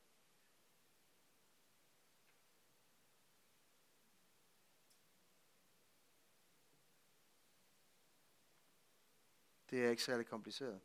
Det 9.70 9.86
er 9.86 9.90
ikke 9.90 10.02
særlig 10.02 10.26
kompliceret. 10.26 10.80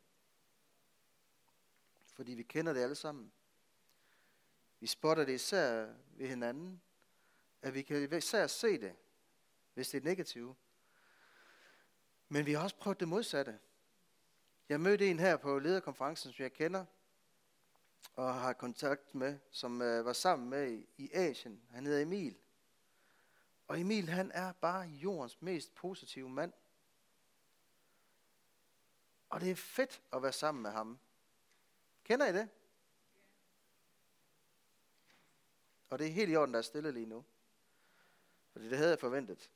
Fordi 2.14 2.32
vi 2.32 2.42
kender 2.42 2.72
det 2.72 2.80
alle 2.80 2.94
sammen. 2.94 3.32
Vi 4.80 4.86
spotter 4.86 5.24
det 5.24 5.32
især 5.34 5.94
ved 6.16 6.28
hinanden, 6.28 6.82
at 7.62 7.74
vi 7.74 7.82
kan 7.82 8.16
især 8.16 8.46
se 8.46 8.80
det, 8.80 8.96
hvis 9.74 9.88
det 9.88 10.00
er 10.00 10.04
negativt. 10.04 10.56
Men 12.28 12.46
vi 12.46 12.52
har 12.52 12.62
også 12.62 12.76
prøvet 12.76 13.00
det 13.00 13.08
modsatte. 13.08 13.60
Jeg 14.68 14.80
mødte 14.80 15.10
en 15.10 15.18
her 15.18 15.36
på 15.36 15.58
lederkonferencen, 15.58 16.32
som 16.32 16.42
jeg 16.42 16.52
kender, 16.52 16.84
og 18.14 18.34
har 18.34 18.52
kontakt 18.52 19.14
med, 19.14 19.38
som 19.50 19.82
øh, 19.82 20.04
var 20.04 20.12
sammen 20.12 20.50
med 20.50 20.82
i 20.96 21.10
Asien. 21.12 21.62
Han 21.70 21.86
hedder 21.86 22.02
Emil. 22.02 22.36
Og 23.68 23.80
Emil, 23.80 24.08
han 24.08 24.30
er 24.34 24.52
bare 24.52 24.88
jordens 24.88 25.42
mest 25.42 25.74
positive 25.74 26.28
mand. 26.28 26.52
Og 29.28 29.40
det 29.40 29.50
er 29.50 29.56
fedt 29.56 30.02
at 30.12 30.22
være 30.22 30.32
sammen 30.32 30.62
med 30.62 30.70
ham. 30.70 30.98
Kender 32.04 32.26
I 32.26 32.32
det? 32.32 32.48
Og 35.90 35.98
det 35.98 36.06
er 36.06 36.12
helt 36.12 36.32
i 36.32 36.36
orden, 36.36 36.54
der 36.54 36.58
er 36.58 36.62
stille 36.62 36.92
lige 36.92 37.06
nu. 37.06 37.24
Fordi 38.52 38.68
det 38.68 38.76
havde 38.76 38.90
jeg 38.90 38.98
forventet. 38.98 39.50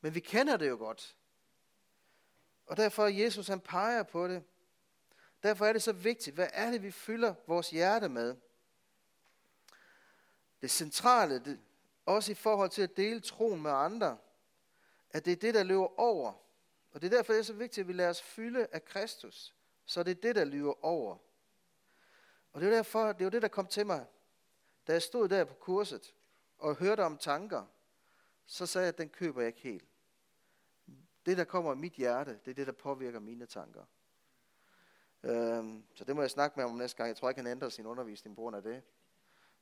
Men 0.00 0.14
vi 0.14 0.20
kender 0.20 0.56
det 0.56 0.68
jo 0.68 0.76
godt. 0.76 1.16
Og 2.68 2.76
derfor 2.76 3.06
Jesus 3.06 3.48
han 3.48 3.60
peger 3.60 4.02
på 4.02 4.28
det. 4.28 4.44
Derfor 5.42 5.66
er 5.66 5.72
det 5.72 5.82
så 5.82 5.92
vigtigt, 5.92 6.34
hvad 6.34 6.48
er 6.52 6.70
det, 6.70 6.82
vi 6.82 6.90
fylder 6.90 7.34
vores 7.46 7.70
hjerte 7.70 8.08
med? 8.08 8.36
Det 10.60 10.70
centrale, 10.70 11.38
det, 11.38 11.60
også 12.06 12.32
i 12.32 12.34
forhold 12.34 12.70
til 12.70 12.82
at 12.82 12.96
dele 12.96 13.20
troen 13.20 13.62
med 13.62 13.70
andre, 13.70 14.18
at 15.10 15.24
det 15.24 15.32
er 15.32 15.36
det, 15.36 15.54
der 15.54 15.62
løber 15.62 16.00
over. 16.00 16.32
Og 16.92 17.00
det 17.00 17.12
er 17.12 17.16
derfor, 17.16 17.32
det 17.32 17.40
er 17.40 17.44
så 17.44 17.52
vigtigt, 17.52 17.84
at 17.84 17.88
vi 17.88 17.92
lader 17.92 18.10
os 18.10 18.22
fylde 18.22 18.66
af 18.72 18.84
Kristus. 18.84 19.54
Så 19.86 20.02
det 20.02 20.10
er 20.10 20.20
det, 20.20 20.36
der 20.36 20.44
løber 20.44 20.84
over. 20.84 21.16
Og 22.52 22.60
det 22.60 22.66
er 22.66 22.74
derfor, 22.74 23.12
det 23.12 23.26
er 23.26 23.30
det, 23.30 23.42
der 23.42 23.48
kom 23.48 23.66
til 23.66 23.86
mig, 23.86 24.06
da 24.86 24.92
jeg 24.92 25.02
stod 25.02 25.28
der 25.28 25.44
på 25.44 25.54
kurset 25.54 26.14
og 26.58 26.76
hørte 26.76 27.04
om 27.04 27.18
tanker, 27.18 27.64
så 28.46 28.66
sagde 28.66 28.84
jeg, 28.84 28.94
at 28.94 28.98
den 28.98 29.08
køber 29.08 29.40
jeg 29.40 29.46
ikke 29.46 29.60
helt. 29.60 29.88
Det, 31.28 31.36
der 31.36 31.44
kommer 31.44 31.72
i 31.72 31.76
mit 31.76 31.92
hjerte, 31.92 32.40
det 32.44 32.50
er 32.50 32.54
det, 32.54 32.66
der 32.66 32.72
påvirker 32.72 33.20
mine 33.20 33.46
tanker. 33.46 33.84
Øhm, 35.22 35.84
så 35.94 36.04
det 36.04 36.16
må 36.16 36.22
jeg 36.22 36.30
snakke 36.30 36.56
med 36.56 36.64
ham 36.64 36.70
om 36.70 36.78
næste 36.78 36.96
gang. 36.96 37.08
Jeg 37.08 37.16
tror 37.16 37.28
ikke, 37.28 37.38
han 37.38 37.50
ændrer 37.50 37.68
sin 37.68 37.86
undervisning 37.86 38.36
på 38.36 38.42
grund 38.42 38.56
af 38.56 38.62
det. 38.62 38.82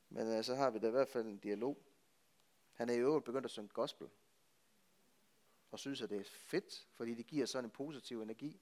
Men 0.09 0.27
øh, 0.27 0.43
så 0.43 0.55
har 0.55 0.69
vi 0.69 0.79
da 0.79 0.87
i 0.87 0.91
hvert 0.91 1.07
fald 1.07 1.25
en 1.25 1.37
dialog. 1.37 1.77
Han 2.73 2.89
er 2.89 2.93
i 2.93 2.99
øvrigt 2.99 3.25
begyndt 3.25 3.45
at 3.45 3.51
synge 3.51 3.69
gospel. 3.69 4.09
Og 5.71 5.79
synes, 5.79 6.01
at 6.01 6.09
det 6.09 6.19
er 6.19 6.23
fedt, 6.23 6.87
fordi 6.93 7.13
det 7.13 7.27
giver 7.27 7.45
sådan 7.45 7.65
en 7.65 7.71
positiv 7.71 8.21
energi. 8.21 8.61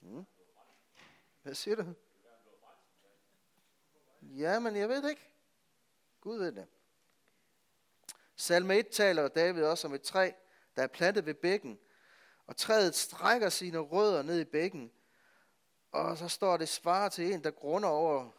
Mm. 0.00 0.24
Hvad 1.42 1.54
siger 1.54 1.76
du? 1.76 1.94
Ja, 4.22 4.58
men 4.58 4.76
jeg 4.76 4.88
ved 4.88 5.02
det 5.02 5.10
ikke. 5.10 5.28
Gud 6.20 6.38
ved 6.38 6.52
det. 6.52 6.66
Salme 8.36 8.78
1 8.78 8.88
taler 8.88 9.28
David 9.28 9.64
også 9.64 9.88
om 9.88 9.94
et 9.94 10.02
træ, 10.02 10.30
der 10.76 10.82
er 10.82 10.86
plantet 10.86 11.26
ved 11.26 11.34
bækken, 11.34 11.78
og 12.46 12.56
træet 12.56 12.94
strækker 12.94 13.48
sine 13.48 13.78
rødder 13.78 14.22
ned 14.22 14.40
i 14.40 14.44
bækken, 14.44 14.92
og 15.92 16.18
så 16.18 16.28
står 16.28 16.56
det 16.56 16.68
svar 16.68 17.08
til 17.08 17.32
en, 17.32 17.44
der 17.44 17.50
grunder 17.50 17.88
over 17.88 18.30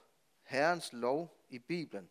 Herrens 0.43 0.93
lov 0.93 1.45
i 1.49 1.59
Bibelen. 1.59 2.09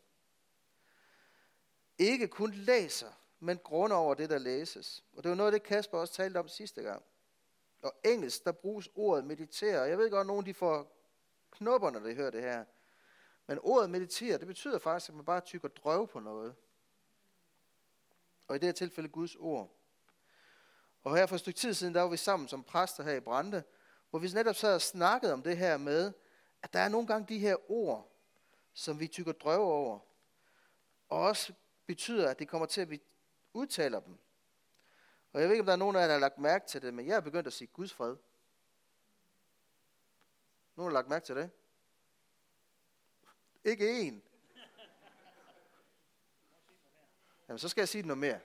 Ikke 1.98 2.28
kun 2.28 2.50
læser, 2.50 3.12
men 3.40 3.58
grunder 3.58 3.96
over 3.96 4.14
det, 4.14 4.30
der 4.30 4.38
læses. 4.38 5.04
Og 5.12 5.22
det 5.22 5.28
var 5.28 5.36
noget 5.36 5.52
af 5.52 5.60
det, 5.60 5.68
Kasper 5.68 5.98
også 5.98 6.14
talte 6.14 6.38
om 6.38 6.48
sidste 6.48 6.82
gang. 6.82 7.02
Og 7.82 7.94
engelsk, 8.04 8.44
der 8.44 8.52
bruges 8.52 8.88
ordet 8.94 9.24
meditere. 9.24 9.82
Jeg 9.82 9.98
ved 9.98 10.10
godt, 10.10 10.20
at 10.20 10.26
nogen 10.26 10.46
de 10.46 10.54
får 10.54 10.96
knopper, 11.50 11.90
når 11.90 12.00
de 12.00 12.14
hører 12.14 12.30
det 12.30 12.42
her. 12.42 12.64
Men 13.46 13.58
ordet 13.62 13.90
meditere, 13.90 14.38
det 14.38 14.46
betyder 14.46 14.78
faktisk, 14.78 15.08
at 15.08 15.14
man 15.14 15.24
bare 15.24 15.40
tykker 15.40 15.68
drøv 15.68 16.08
på 16.08 16.20
noget. 16.20 16.54
Og 18.48 18.56
i 18.56 18.58
det 18.58 18.66
her 18.66 18.72
tilfælde 18.72 19.08
Guds 19.08 19.36
ord. 19.36 19.76
Og 21.04 21.16
her 21.16 21.26
for 21.26 21.34
et 21.34 21.40
stykke 21.40 21.58
tid 21.58 21.74
siden, 21.74 21.94
der 21.94 22.00
var 22.00 22.08
vi 22.08 22.16
sammen 22.16 22.48
som 22.48 22.64
præster 22.64 23.04
her 23.04 23.12
i 23.14 23.20
Brande, 23.20 23.62
hvor 24.10 24.18
vi 24.18 24.28
netop 24.28 24.56
sad 24.56 24.74
og 24.74 24.82
snakkede 24.82 25.32
om 25.32 25.42
det 25.42 25.56
her 25.56 25.76
med, 25.76 26.12
at 26.62 26.72
der 26.72 26.80
er 26.80 26.88
nogle 26.88 27.06
gange 27.06 27.34
de 27.34 27.38
her 27.38 27.70
ord, 27.70 28.12
som 28.74 29.00
vi 29.00 29.06
tykker 29.06 29.32
drøv 29.32 29.60
over, 29.60 29.98
og 31.08 31.20
også 31.20 31.52
betyder, 31.86 32.30
at 32.30 32.38
det 32.38 32.48
kommer 32.48 32.66
til, 32.66 32.80
at 32.80 32.90
vi 32.90 33.02
udtaler 33.52 34.00
dem. 34.00 34.18
Og 35.32 35.40
jeg 35.40 35.48
ved 35.48 35.54
ikke, 35.54 35.62
om 35.62 35.66
der 35.66 35.72
er 35.72 35.76
nogen 35.76 35.96
af 35.96 36.00
jer, 36.00 36.06
der 36.06 36.14
har 36.14 36.20
lagt 36.20 36.38
mærke 36.38 36.66
til 36.66 36.82
det, 36.82 36.94
men 36.94 37.06
jeg 37.06 37.16
er 37.16 37.20
begyndt 37.20 37.46
at 37.46 37.52
sige 37.52 37.68
Guds 37.68 37.92
fred. 37.92 38.16
Nogen 40.76 40.92
har 40.92 40.94
lagt 40.94 41.08
mærke 41.08 41.26
til 41.26 41.36
det? 41.36 41.50
Ikke 43.64 44.00
en. 44.00 44.22
Jamen, 47.48 47.58
så 47.58 47.68
skal 47.68 47.80
jeg 47.80 47.88
sige 47.88 48.02
noget 48.02 48.18
mere. 48.18 48.40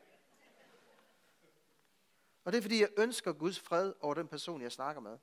Og 2.43 2.51
det 2.51 2.57
er 2.57 2.61
fordi, 2.61 2.81
jeg 2.81 2.89
ønsker 2.97 3.33
Guds 3.33 3.59
fred 3.59 3.93
over 3.99 4.13
den 4.13 4.27
person, 4.27 4.61
jeg 4.61 4.71
snakker 4.71 5.01
med. 5.01 5.17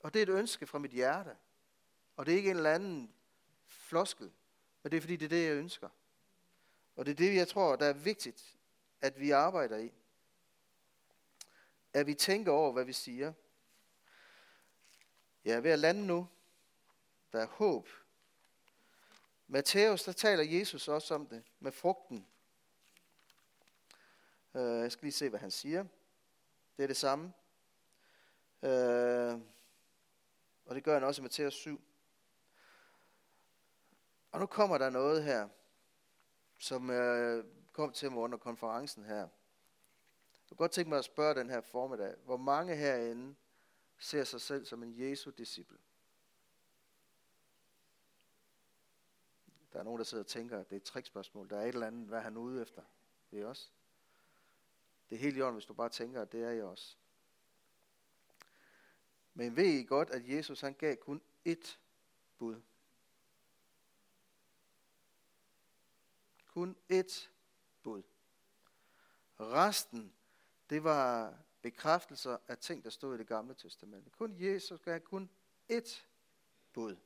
Og 0.00 0.14
det 0.14 0.22
er 0.22 0.22
et 0.22 0.38
ønske 0.38 0.66
fra 0.66 0.78
mit 0.78 0.90
hjerte. 0.90 1.36
Og 2.16 2.26
det 2.26 2.32
er 2.32 2.36
ikke 2.36 2.50
en 2.50 2.56
eller 2.56 2.74
anden 2.74 3.14
floskel, 3.66 4.32
men 4.82 4.90
det 4.90 4.96
er 4.96 5.00
fordi, 5.00 5.16
det 5.16 5.24
er 5.24 5.28
det, 5.28 5.46
jeg 5.46 5.56
ønsker. 5.56 5.88
Og 6.96 7.06
det 7.06 7.12
er 7.12 7.16
det, 7.16 7.34
jeg 7.34 7.48
tror, 7.48 7.76
der 7.76 7.86
er 7.86 7.92
vigtigt, 7.92 8.56
at 9.00 9.20
vi 9.20 9.30
arbejder 9.30 9.78
i. 9.78 9.92
At 11.92 12.06
vi 12.06 12.14
tænker 12.14 12.52
over, 12.52 12.72
hvad 12.72 12.84
vi 12.84 12.92
siger. 12.92 13.32
Jeg 15.44 15.56
er 15.56 15.60
ved 15.60 15.70
at 15.70 15.78
lande 15.78 16.06
nu. 16.06 16.28
Der 17.32 17.40
er 17.40 17.46
håb. 17.46 17.88
Matthæus, 19.46 20.04
der 20.04 20.12
taler 20.12 20.42
Jesus 20.42 20.88
også 20.88 21.14
om 21.14 21.26
det, 21.26 21.42
med 21.60 21.72
frugten. 21.72 22.26
Uh, 24.54 24.60
jeg 24.60 24.92
skal 24.92 25.06
lige 25.06 25.12
se, 25.12 25.28
hvad 25.28 25.40
han 25.40 25.50
siger. 25.50 25.84
Det 26.76 26.82
er 26.82 26.86
det 26.86 26.96
samme. 26.96 27.32
Uh, 28.62 29.40
og 30.64 30.74
det 30.74 30.84
gør 30.84 30.94
han 30.94 31.04
også 31.04 31.20
i 31.20 31.22
Matthæus 31.22 31.54
7. 31.54 31.80
Og 34.32 34.40
nu 34.40 34.46
kommer 34.46 34.78
der 34.78 34.90
noget 34.90 35.24
her, 35.24 35.48
som 36.58 36.90
uh, 36.90 37.44
kom 37.72 37.92
til 37.92 38.12
mig 38.12 38.22
under 38.22 38.38
konferencen 38.38 39.04
her. 39.04 39.18
Jeg 39.18 39.28
kunne 40.48 40.56
godt 40.56 40.72
tænke 40.72 40.88
mig 40.88 40.98
at 40.98 41.04
spørge 41.04 41.34
den 41.34 41.50
her 41.50 41.60
formiddag, 41.60 42.14
hvor 42.24 42.36
mange 42.36 42.76
herinde 42.76 43.34
ser 43.98 44.24
sig 44.24 44.40
selv 44.40 44.64
som 44.64 44.82
en 44.82 44.94
Jesu 45.00 45.30
disciple? 45.30 45.78
Der 49.74 49.80
er 49.80 49.84
nogen, 49.84 49.98
der 49.98 50.04
sidder 50.04 50.24
og 50.24 50.28
tænker, 50.28 50.58
at 50.58 50.70
det 50.70 50.76
er 50.76 50.80
et 50.80 50.82
trickspørgsmål. 50.82 51.50
Der 51.50 51.56
er 51.56 51.62
et 51.62 51.68
eller 51.68 51.86
andet, 51.86 52.08
hvad 52.08 52.20
han 52.20 52.36
er 52.36 52.40
ude 52.40 52.62
efter. 52.62 52.82
Det 53.30 53.40
er 53.40 53.46
også. 53.46 53.70
Det 55.10 55.16
er 55.16 55.20
helt 55.20 55.36
i 55.36 55.42
orden, 55.42 55.54
hvis 55.54 55.66
du 55.66 55.74
bare 55.74 55.88
tænker, 55.88 56.22
at 56.22 56.32
det 56.32 56.42
er 56.42 56.50
i 56.50 56.62
os. 56.62 56.98
Men 59.34 59.56
ved 59.56 59.64
I 59.64 59.84
godt, 59.84 60.10
at 60.10 60.28
Jesus 60.28 60.60
han 60.60 60.74
gav 60.74 60.96
kun 60.96 61.22
ét 61.48 61.76
bud? 62.38 62.60
Kun 66.46 66.76
ét 66.92 67.28
bud. 67.82 68.02
Resten, 69.40 70.12
det 70.70 70.84
var 70.84 71.38
bekræftelser 71.62 72.38
af 72.48 72.58
ting, 72.58 72.84
der 72.84 72.90
stod 72.90 73.14
i 73.14 73.18
det 73.18 73.26
gamle 73.26 73.54
testamente. 73.54 74.10
Kun 74.10 74.34
Jesus 74.38 74.80
gav 74.80 75.00
kun 75.00 75.30
ét 75.72 76.02
bud. 76.72 76.96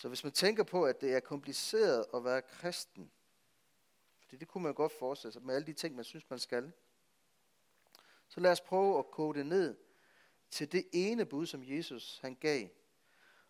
Så 0.00 0.08
hvis 0.08 0.24
man 0.24 0.32
tænker 0.32 0.62
på, 0.62 0.84
at 0.84 1.00
det 1.00 1.14
er 1.14 1.20
kompliceret 1.20 2.06
at 2.14 2.24
være 2.24 2.42
kristen, 2.42 3.10
fordi 4.18 4.36
det 4.36 4.48
kunne 4.48 4.62
man 4.64 4.74
godt 4.74 4.92
forestille 4.92 5.32
sig 5.32 5.42
med 5.42 5.54
alle 5.54 5.66
de 5.66 5.72
ting, 5.72 5.94
man 5.94 6.04
synes, 6.04 6.30
man 6.30 6.38
skal, 6.38 6.72
så 8.28 8.40
lad 8.40 8.50
os 8.50 8.60
prøve 8.60 8.98
at 8.98 9.10
kode 9.10 9.38
det 9.38 9.46
ned 9.46 9.76
til 10.50 10.72
det 10.72 10.84
ene 10.92 11.24
bud, 11.24 11.46
som 11.46 11.62
Jesus 11.64 12.18
han 12.22 12.34
gav. 12.34 12.68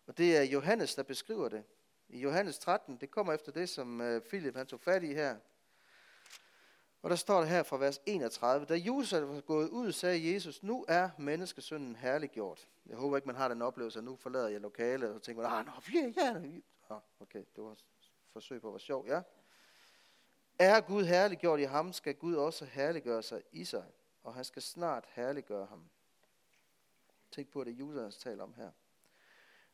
Og 0.07 0.17
det 0.17 0.37
er 0.37 0.41
Johannes, 0.41 0.95
der 0.95 1.03
beskriver 1.03 1.49
det. 1.49 1.63
I 2.09 2.19
Johannes 2.19 2.59
13, 2.59 2.97
det 2.97 3.11
kommer 3.11 3.33
efter 3.33 3.51
det, 3.51 3.69
som 3.69 4.01
øh, 4.01 4.21
Philip 4.21 4.55
han 4.55 4.67
tog 4.67 4.79
fat 4.79 5.03
i 5.03 5.13
her. 5.13 5.37
Og 7.01 7.09
der 7.09 7.15
står 7.15 7.39
det 7.39 7.49
her 7.49 7.63
fra 7.63 7.77
vers 7.77 8.01
31. 8.05 8.65
Da 8.65 8.73
Jesus 8.85 9.13
var 9.13 9.41
gået 9.41 9.69
ud, 9.69 9.91
sagde 9.91 10.33
Jesus, 10.33 10.63
nu 10.63 10.85
er 10.87 11.09
menneskesønnen 11.17 11.95
herliggjort. 11.95 12.67
Jeg 12.85 12.97
håber 12.97 13.17
ikke, 13.17 13.25
man 13.25 13.35
har 13.35 13.47
den 13.47 13.61
oplevelse, 13.61 13.99
at 13.99 14.05
nu 14.05 14.15
forlader 14.15 14.47
jeg 14.47 14.61
lokalet, 14.61 15.13
og 15.13 15.21
tænker, 15.21 15.47
ah, 15.47 15.65
nå, 15.65 15.71
ja, 15.93 16.13
ja. 16.17 16.99
Okay, 17.19 17.43
det 17.55 17.63
var 17.63 17.71
et 17.71 17.85
forsøg 18.33 18.61
på 18.61 18.67
at 18.67 18.73
være 18.73 18.79
sjov, 18.79 19.07
ja. 19.07 19.21
Er 20.59 20.81
Gud 20.81 21.03
herliggjort 21.03 21.59
i 21.59 21.63
ham, 21.63 21.93
skal 21.93 22.15
Gud 22.15 22.35
også 22.35 22.65
herliggøre 22.65 23.23
sig 23.23 23.41
i 23.51 23.65
sig, 23.65 23.85
og 24.23 24.33
han 24.33 24.43
skal 24.43 24.61
snart 24.61 25.05
herliggøre 25.07 25.65
ham. 25.65 25.89
Tænk 27.31 27.51
på, 27.51 27.63
det 27.63 27.71
Judas 27.71 28.17
taler 28.17 28.43
om 28.43 28.53
her. 28.53 28.71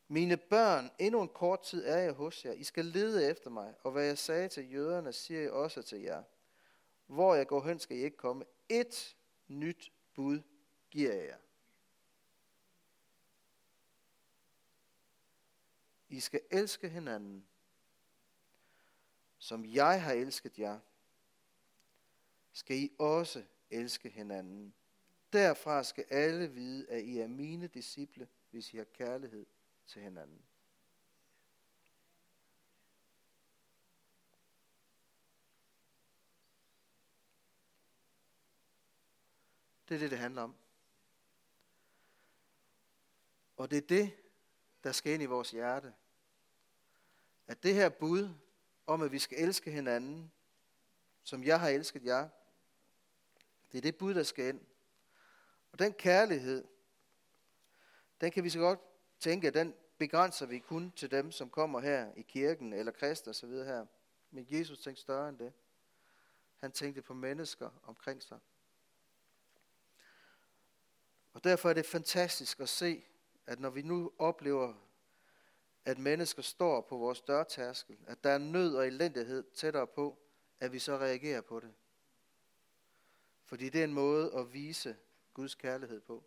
Mine 0.08 0.38
børn, 0.38 0.92
endnu 1.00 1.22
en 1.22 1.30
kort 1.30 1.62
tid 1.62 1.86
er 1.86 1.98
jeg 1.98 2.13
hos 2.13 2.46
jer. 2.46 2.52
I 2.52 2.63
skal 2.63 2.86
lede 2.86 3.30
efter 3.30 3.50
mig, 3.50 3.74
og 3.84 3.92
hvad 3.92 4.06
jeg 4.06 4.18
sagde 4.18 4.48
til 4.48 4.74
jøderne, 4.74 5.13
siger 5.13 5.42
jeg 5.42 5.52
også 5.52 5.82
til 5.82 6.02
jer. 6.02 6.24
Hvor 7.08 7.36
jeg 7.36 7.48
går 7.48 7.63
hen, 7.63 7.80
skal 7.80 7.98
I 7.98 8.00
ikke 8.00 8.17
komme. 8.17 8.46
Et 8.70 9.15
nyt 9.48 9.91
bud 10.13 10.41
giver 10.91 11.13
jeg 11.13 11.26
jer. 11.26 11.38
I 16.10 16.20
skal 16.20 16.41
elske 16.52 16.89
hinanden, 16.89 17.48
som 19.38 19.65
jeg 19.65 20.04
har 20.04 20.13
elsket 20.13 20.60
jer. 20.60 20.80
Skal 22.52 22.78
I 22.78 22.91
også 23.00 23.43
elske 23.70 24.10
hinanden. 24.10 24.74
Derfra 25.34 25.84
skal 25.84 26.06
alle 26.10 26.48
vide, 26.48 26.89
at 26.89 27.04
I 27.04 27.20
er 27.20 27.28
mine 27.28 27.67
disciple, 27.67 28.28
hvis 28.52 28.74
I 28.74 28.78
har 28.78 28.84
kærlighed 28.84 29.46
til 29.88 30.02
hinanden. 30.02 30.41
Det 39.89 39.95
er 39.95 40.00
det, 40.00 40.12
det 40.12 40.19
handler 40.19 40.41
om. 40.41 40.56
Og 43.58 43.71
det 43.71 43.78
er 43.78 43.88
det, 43.88 44.17
der 44.84 44.91
skal 44.91 45.13
ind 45.13 45.23
i 45.23 45.26
vores 45.26 45.52
hjerte. 45.52 45.93
At 47.47 47.63
det 47.63 47.73
her 47.73 47.89
bud 47.89 48.30
om, 48.88 49.02
at 49.02 49.12
vi 49.12 49.19
skal 49.19 49.38
elske 49.38 49.71
hinanden, 49.71 50.32
som 51.23 51.43
jeg 51.43 51.60
har 51.60 51.69
elsket 51.69 52.06
jer, 52.06 52.30
det 53.71 53.78
er 53.78 53.82
det 53.82 53.97
bud, 53.97 54.13
der 54.13 54.23
skal 54.23 54.45
ind. 54.45 54.62
Og 55.71 55.80
den 55.80 55.93
kærlighed, 55.93 56.67
den 58.21 58.32
kan 58.32 58.43
vi 58.43 58.50
så 58.50 58.60
godt 58.60 58.80
tænke, 59.19 59.47
at 59.47 59.54
den 59.54 59.76
begrænser 59.97 60.45
vi 60.45 60.60
kun 60.60 60.91
til 60.91 61.12
dem, 61.12 61.32
som 61.32 61.50
kommer 61.50 61.80
her 61.80 62.13
i 62.15 62.21
kirken, 62.21 62.73
eller 62.73 62.91
kristne 62.91 63.30
osv. 63.30 63.50
her. 63.50 63.86
Men 64.32 64.47
Jesus 64.50 64.80
tænkte 64.80 65.02
større 65.02 65.30
end 65.30 65.39
det. 65.39 65.54
Han 66.58 66.71
tænkte 66.71 67.02
på 67.02 67.13
mennesker 67.13 67.69
omkring 67.84 68.23
sig. 68.23 68.39
Og 71.38 71.43
derfor 71.43 71.69
er 71.69 71.73
det 71.73 71.86
fantastisk 71.86 72.60
at 72.60 72.69
se, 72.69 73.04
at 73.45 73.60
når 73.60 73.69
vi 73.69 73.82
nu 73.82 74.12
oplever, 74.17 74.73
at 75.86 75.97
mennesker 75.97 76.41
står 76.41 76.82
på 76.82 76.97
vores 76.97 77.21
dørtærskel, 77.21 77.97
at 78.08 78.23
der 78.23 78.30
er 78.30 78.38
nød 78.38 78.76
og 78.76 78.88
elendighed 78.88 79.43
tættere 79.54 79.88
på, 79.88 80.17
at 80.60 80.71
vi 80.71 80.80
så 80.80 80.97
reagerer 80.97 81.41
på 81.41 81.60
det. 81.60 81.73
Fordi 83.43 83.69
det 83.69 83.80
er 83.80 83.84
en 83.84 83.93
måde 83.93 84.34
at 84.34 84.54
vise 84.54 84.97
Guds 85.34 85.56
kærlighed 85.56 86.02
på 86.02 86.23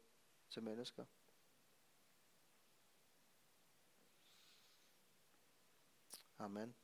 til 0.50 0.62
mennesker. 0.62 1.04
Amen. 6.38 6.74